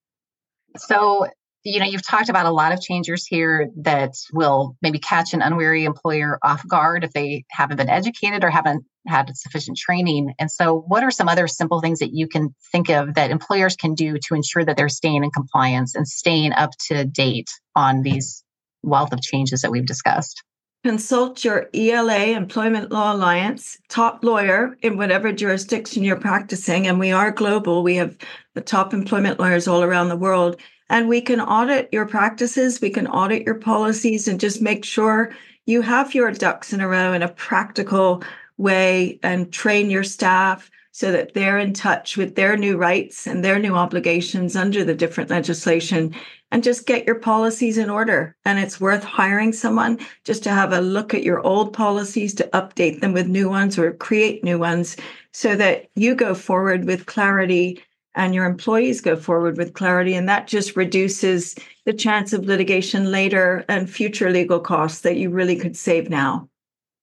So, 0.78 1.28
you 1.64 1.80
know, 1.80 1.86
you've 1.86 2.06
talked 2.06 2.30
about 2.30 2.46
a 2.46 2.52
lot 2.52 2.72
of 2.72 2.82
changes 2.82 3.26
here 3.26 3.70
that 3.78 4.14
will 4.32 4.78
maybe 4.82 5.00
catch 5.00 5.34
an 5.34 5.42
unwary 5.42 5.86
employer 5.86 6.38
off 6.44 6.66
guard 6.68 7.04
if 7.04 7.14
they 7.14 7.46
haven't 7.50 7.78
been 7.78 7.90
educated 7.90 8.44
or 8.44 8.50
haven't 8.50 8.86
had 9.08 9.36
sufficient 9.36 9.78
training. 9.78 10.34
And 10.40 10.52
so, 10.52 10.84
what 10.88 11.04
are 11.04 11.12
some 11.12 11.28
other 11.30 11.48
simple 11.48 11.82
things 11.82 12.00
that 12.00 12.14
you 12.14 12.28
can 12.28 12.54
think 12.72 12.90
of 12.90 13.16
that 13.16 13.32
employers 13.32 13.76
can 13.76 13.96
do 13.96 14.18
to 14.28 14.36
ensure 14.36 14.64
that 14.66 14.78
they're 14.78 14.90
staying 14.90 15.24
in 15.24 15.32
compliance 15.32 15.96
and 15.96 16.08
staying 16.08 16.54
up 16.54 16.72
to 16.88 17.06
date 17.06 17.50
on 17.76 18.02
these 18.02 18.44
wealth 18.84 19.14
of 19.14 19.22
changes 19.22 19.62
that 19.62 19.72
we've 19.72 19.86
discussed? 19.86 20.44
Consult 20.84 21.44
your 21.44 21.70
ELA, 21.74 22.28
Employment 22.28 22.92
Law 22.92 23.14
Alliance, 23.14 23.78
top 23.90 24.24
lawyer 24.24 24.78
in 24.82 24.96
whatever 24.96 25.32
jurisdiction 25.32 26.04
you're 26.04 26.20
practicing. 26.20 26.88
And 26.88 27.00
we 27.00 27.12
are 27.12 27.32
global. 27.32 27.84
We 27.84 27.96
have 27.96 28.16
the 28.54 28.62
top 28.62 28.94
employment 28.94 29.40
lawyers 29.40 29.68
all 29.68 29.84
around 29.84 30.10
the 30.10 30.16
world. 30.16 30.58
And 30.90 31.10
we 31.10 31.20
can 31.20 31.42
audit 31.42 31.90
your 31.92 32.06
practices, 32.06 32.80
we 32.80 32.90
can 32.90 33.08
audit 33.08 33.46
your 33.46 33.56
policies, 33.56 34.28
and 34.28 34.40
just 34.40 34.62
make 34.62 34.86
sure 34.86 35.36
you 35.66 35.82
have 35.82 36.16
your 36.16 36.32
ducks 36.32 36.72
in 36.72 36.80
a 36.80 36.88
row 36.88 37.12
in 37.12 37.22
a 37.22 37.28
practical 37.28 38.24
way 38.58 39.20
and 39.22 39.52
train 39.52 39.90
your 39.90 40.04
staff 40.04 40.72
so 40.98 41.12
that 41.12 41.36
they're 41.36 41.60
in 41.60 41.74
touch 41.74 42.18
with 42.18 42.34
their 42.34 42.58
new 42.58 42.76
rights 42.76 43.28
and 43.28 43.46
their 43.46 43.60
new 43.60 43.76
obligations 43.76 44.56
under 44.56 44.84
the 44.84 44.96
different 44.96 45.30
legislation 45.30 46.12
and 46.50 46.64
just 46.64 46.88
get 46.88 47.06
your 47.06 47.20
policies 47.20 47.78
in 47.78 47.88
order. 47.88 48.36
And 48.46 48.58
it's 48.58 48.82
worth 48.82 49.04
hiring 49.04 49.54
someone 49.54 50.00
just 50.24 50.42
to 50.46 50.50
have 50.50 50.74
a 50.74 50.82
look 50.82 51.14
at 51.14 51.22
your 51.22 51.40
old 51.46 51.72
policies 51.72 52.34
to 52.34 52.50
update 52.52 53.00
them 53.00 53.14
with 53.14 53.28
new 53.28 53.48
ones 53.48 53.78
or 53.78 53.94
create 53.94 54.44
new 54.44 54.58
ones 54.58 54.98
so 55.34 55.56
that 55.56 55.86
you 55.94 56.16
go 56.16 56.34
forward 56.34 56.86
with 56.86 57.06
clarity 57.06 57.80
and 58.16 58.34
your 58.34 58.46
employees 58.46 59.00
go 59.00 59.16
forward 59.16 59.56
with 59.56 59.76
clarity. 59.76 60.16
And 60.16 60.28
that 60.28 60.48
just 60.48 60.76
reduces 60.76 61.54
the 61.86 61.94
chance 61.94 62.34
of 62.34 62.46
litigation 62.46 63.12
later 63.12 63.64
and 63.70 63.88
future 63.88 64.32
legal 64.32 64.60
costs 64.60 65.02
that 65.02 65.18
you 65.18 65.30
really 65.30 65.58
could 65.58 65.78
save 65.78 66.10
now. 66.10 66.50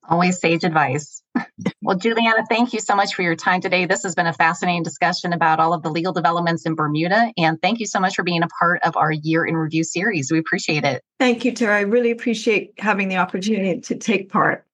Always 0.09 0.39
sage 0.39 0.65
advice. 0.65 1.23
well, 1.83 1.97
Juliana, 1.97 2.45
thank 2.49 2.73
you 2.73 2.81
so 2.81 2.95
much 2.95 3.15
for 3.15 3.23
your 3.23 3.37
time 3.37 3.61
today. 3.61 3.87
This 3.87 4.03
has 4.03 4.15
been 4.15 4.27
a 4.27 4.33
fascinating 4.33 4.83
discussion 4.83 5.33
about 5.33 5.61
all 5.61 5.73
of 5.73 5.83
the 5.83 5.91
legal 5.91 6.13
developments 6.13 6.67
in 6.67 6.75
Bermuda. 6.75 7.33
And 7.39 7.61
thank 7.63 7.81
you 7.81 7.87
so 7.87 8.01
much 8.01 8.15
for 8.15 8.23
being 8.23 8.43
a 8.43 8.49
part 8.49 8.83
of 8.83 8.97
our 8.97 9.11
year 9.11 9.45
in 9.45 9.57
review 9.57 9.83
series. 9.83 10.31
We 10.31 10.39
appreciate 10.39 10.85
it. 10.85 11.03
Thank 11.19 11.45
you, 11.45 11.53
Tara. 11.53 11.79
I 11.79 11.83
really 11.83 12.11
appreciate 12.11 12.75
having 12.79 13.09
the 13.09 13.17
opportunity 13.17 13.81
to 13.81 13.95
take 13.97 14.31
part. 14.31 14.65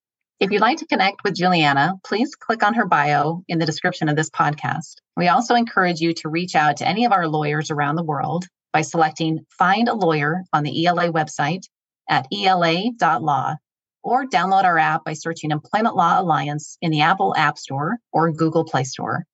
If 0.40 0.51
you'd 0.51 0.62
like 0.62 0.79
to 0.79 0.87
connect 0.87 1.23
with 1.23 1.35
Juliana, 1.35 1.95
please 2.03 2.35
click 2.35 2.62
on 2.62 2.75
her 2.75 2.87
bio 2.87 3.45
in 3.47 3.59
the 3.59 3.66
description 3.66 4.09
of 4.09 4.16
this 4.16 4.31
podcast. 4.31 4.95
We 5.16 5.29
also 5.29 5.55
encourage 5.55 6.01
you 6.01 6.14
to 6.14 6.31
reach 6.31 6.57
out 6.57 6.79
to 6.79 6.88
any 6.88 7.05
of 7.05 7.12
our 7.12 7.29
lawyers 7.29 7.71
around 7.71 7.97
the 7.97 8.03
world 8.03 8.47
by 8.73 8.81
selecting 8.81 9.45
Find 9.51 9.87
a 9.88 9.95
Lawyer 9.95 10.43
on 10.53 10.62
the 10.62 10.87
ELA 10.87 11.12
website 11.12 11.64
at 12.09 12.27
ela.law 12.33 13.57
or 14.02 14.26
download 14.26 14.64
our 14.64 14.78
app 14.78 15.04
by 15.04 15.12
searching 15.12 15.50
Employment 15.50 15.96
Law 15.96 16.20
Alliance 16.20 16.78
in 16.80 16.90
the 16.90 17.02
Apple 17.02 17.34
App 17.36 17.58
Store 17.58 17.98
or 18.12 18.32
Google 18.32 18.64
Play 18.64 18.84
Store. 18.84 19.24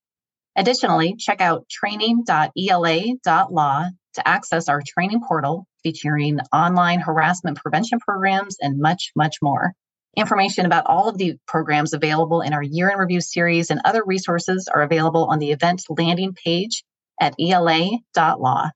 Additionally, 0.56 1.14
check 1.18 1.40
out 1.40 1.68
training.ela.law 1.68 3.84
to 4.14 4.28
access 4.28 4.68
our 4.68 4.82
training 4.86 5.20
portal 5.26 5.66
featuring 5.82 6.38
online 6.52 7.00
harassment 7.00 7.58
prevention 7.58 7.98
programs 8.00 8.56
and 8.60 8.80
much, 8.80 9.12
much 9.14 9.36
more. 9.42 9.74
Information 10.16 10.64
about 10.64 10.86
all 10.86 11.10
of 11.10 11.18
the 11.18 11.36
programs 11.46 11.92
available 11.92 12.40
in 12.40 12.54
our 12.54 12.62
year 12.62 12.88
in 12.88 12.98
review 12.98 13.20
series 13.20 13.70
and 13.70 13.82
other 13.84 14.02
resources 14.04 14.66
are 14.72 14.80
available 14.80 15.26
on 15.26 15.38
the 15.38 15.52
event 15.52 15.82
landing 15.90 16.32
page 16.32 16.84
at 17.20 17.34
ela.law. 17.38 18.70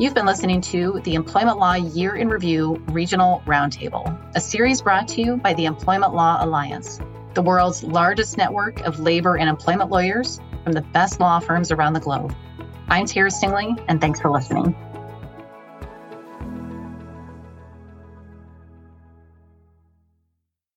You've 0.00 0.14
been 0.14 0.26
listening 0.26 0.60
to 0.60 1.00
the 1.02 1.16
Employment 1.16 1.58
Law 1.58 1.74
Year 1.74 2.14
in 2.14 2.28
Review 2.28 2.80
Regional 2.90 3.42
Roundtable, 3.46 4.16
a 4.36 4.40
series 4.40 4.80
brought 4.80 5.08
to 5.08 5.20
you 5.20 5.38
by 5.38 5.54
the 5.54 5.64
Employment 5.64 6.14
Law 6.14 6.38
Alliance, 6.38 7.00
the 7.34 7.42
world's 7.42 7.82
largest 7.82 8.38
network 8.38 8.80
of 8.82 9.00
labor 9.00 9.36
and 9.36 9.48
employment 9.48 9.90
lawyers 9.90 10.40
from 10.62 10.72
the 10.72 10.82
best 10.82 11.18
law 11.18 11.40
firms 11.40 11.72
around 11.72 11.94
the 11.94 12.00
globe. 12.00 12.32
I'm 12.88 13.06
Tara 13.06 13.28
Stingley, 13.28 13.76
and 13.88 14.00
thanks 14.00 14.20
for 14.20 14.30
listening. 14.30 14.76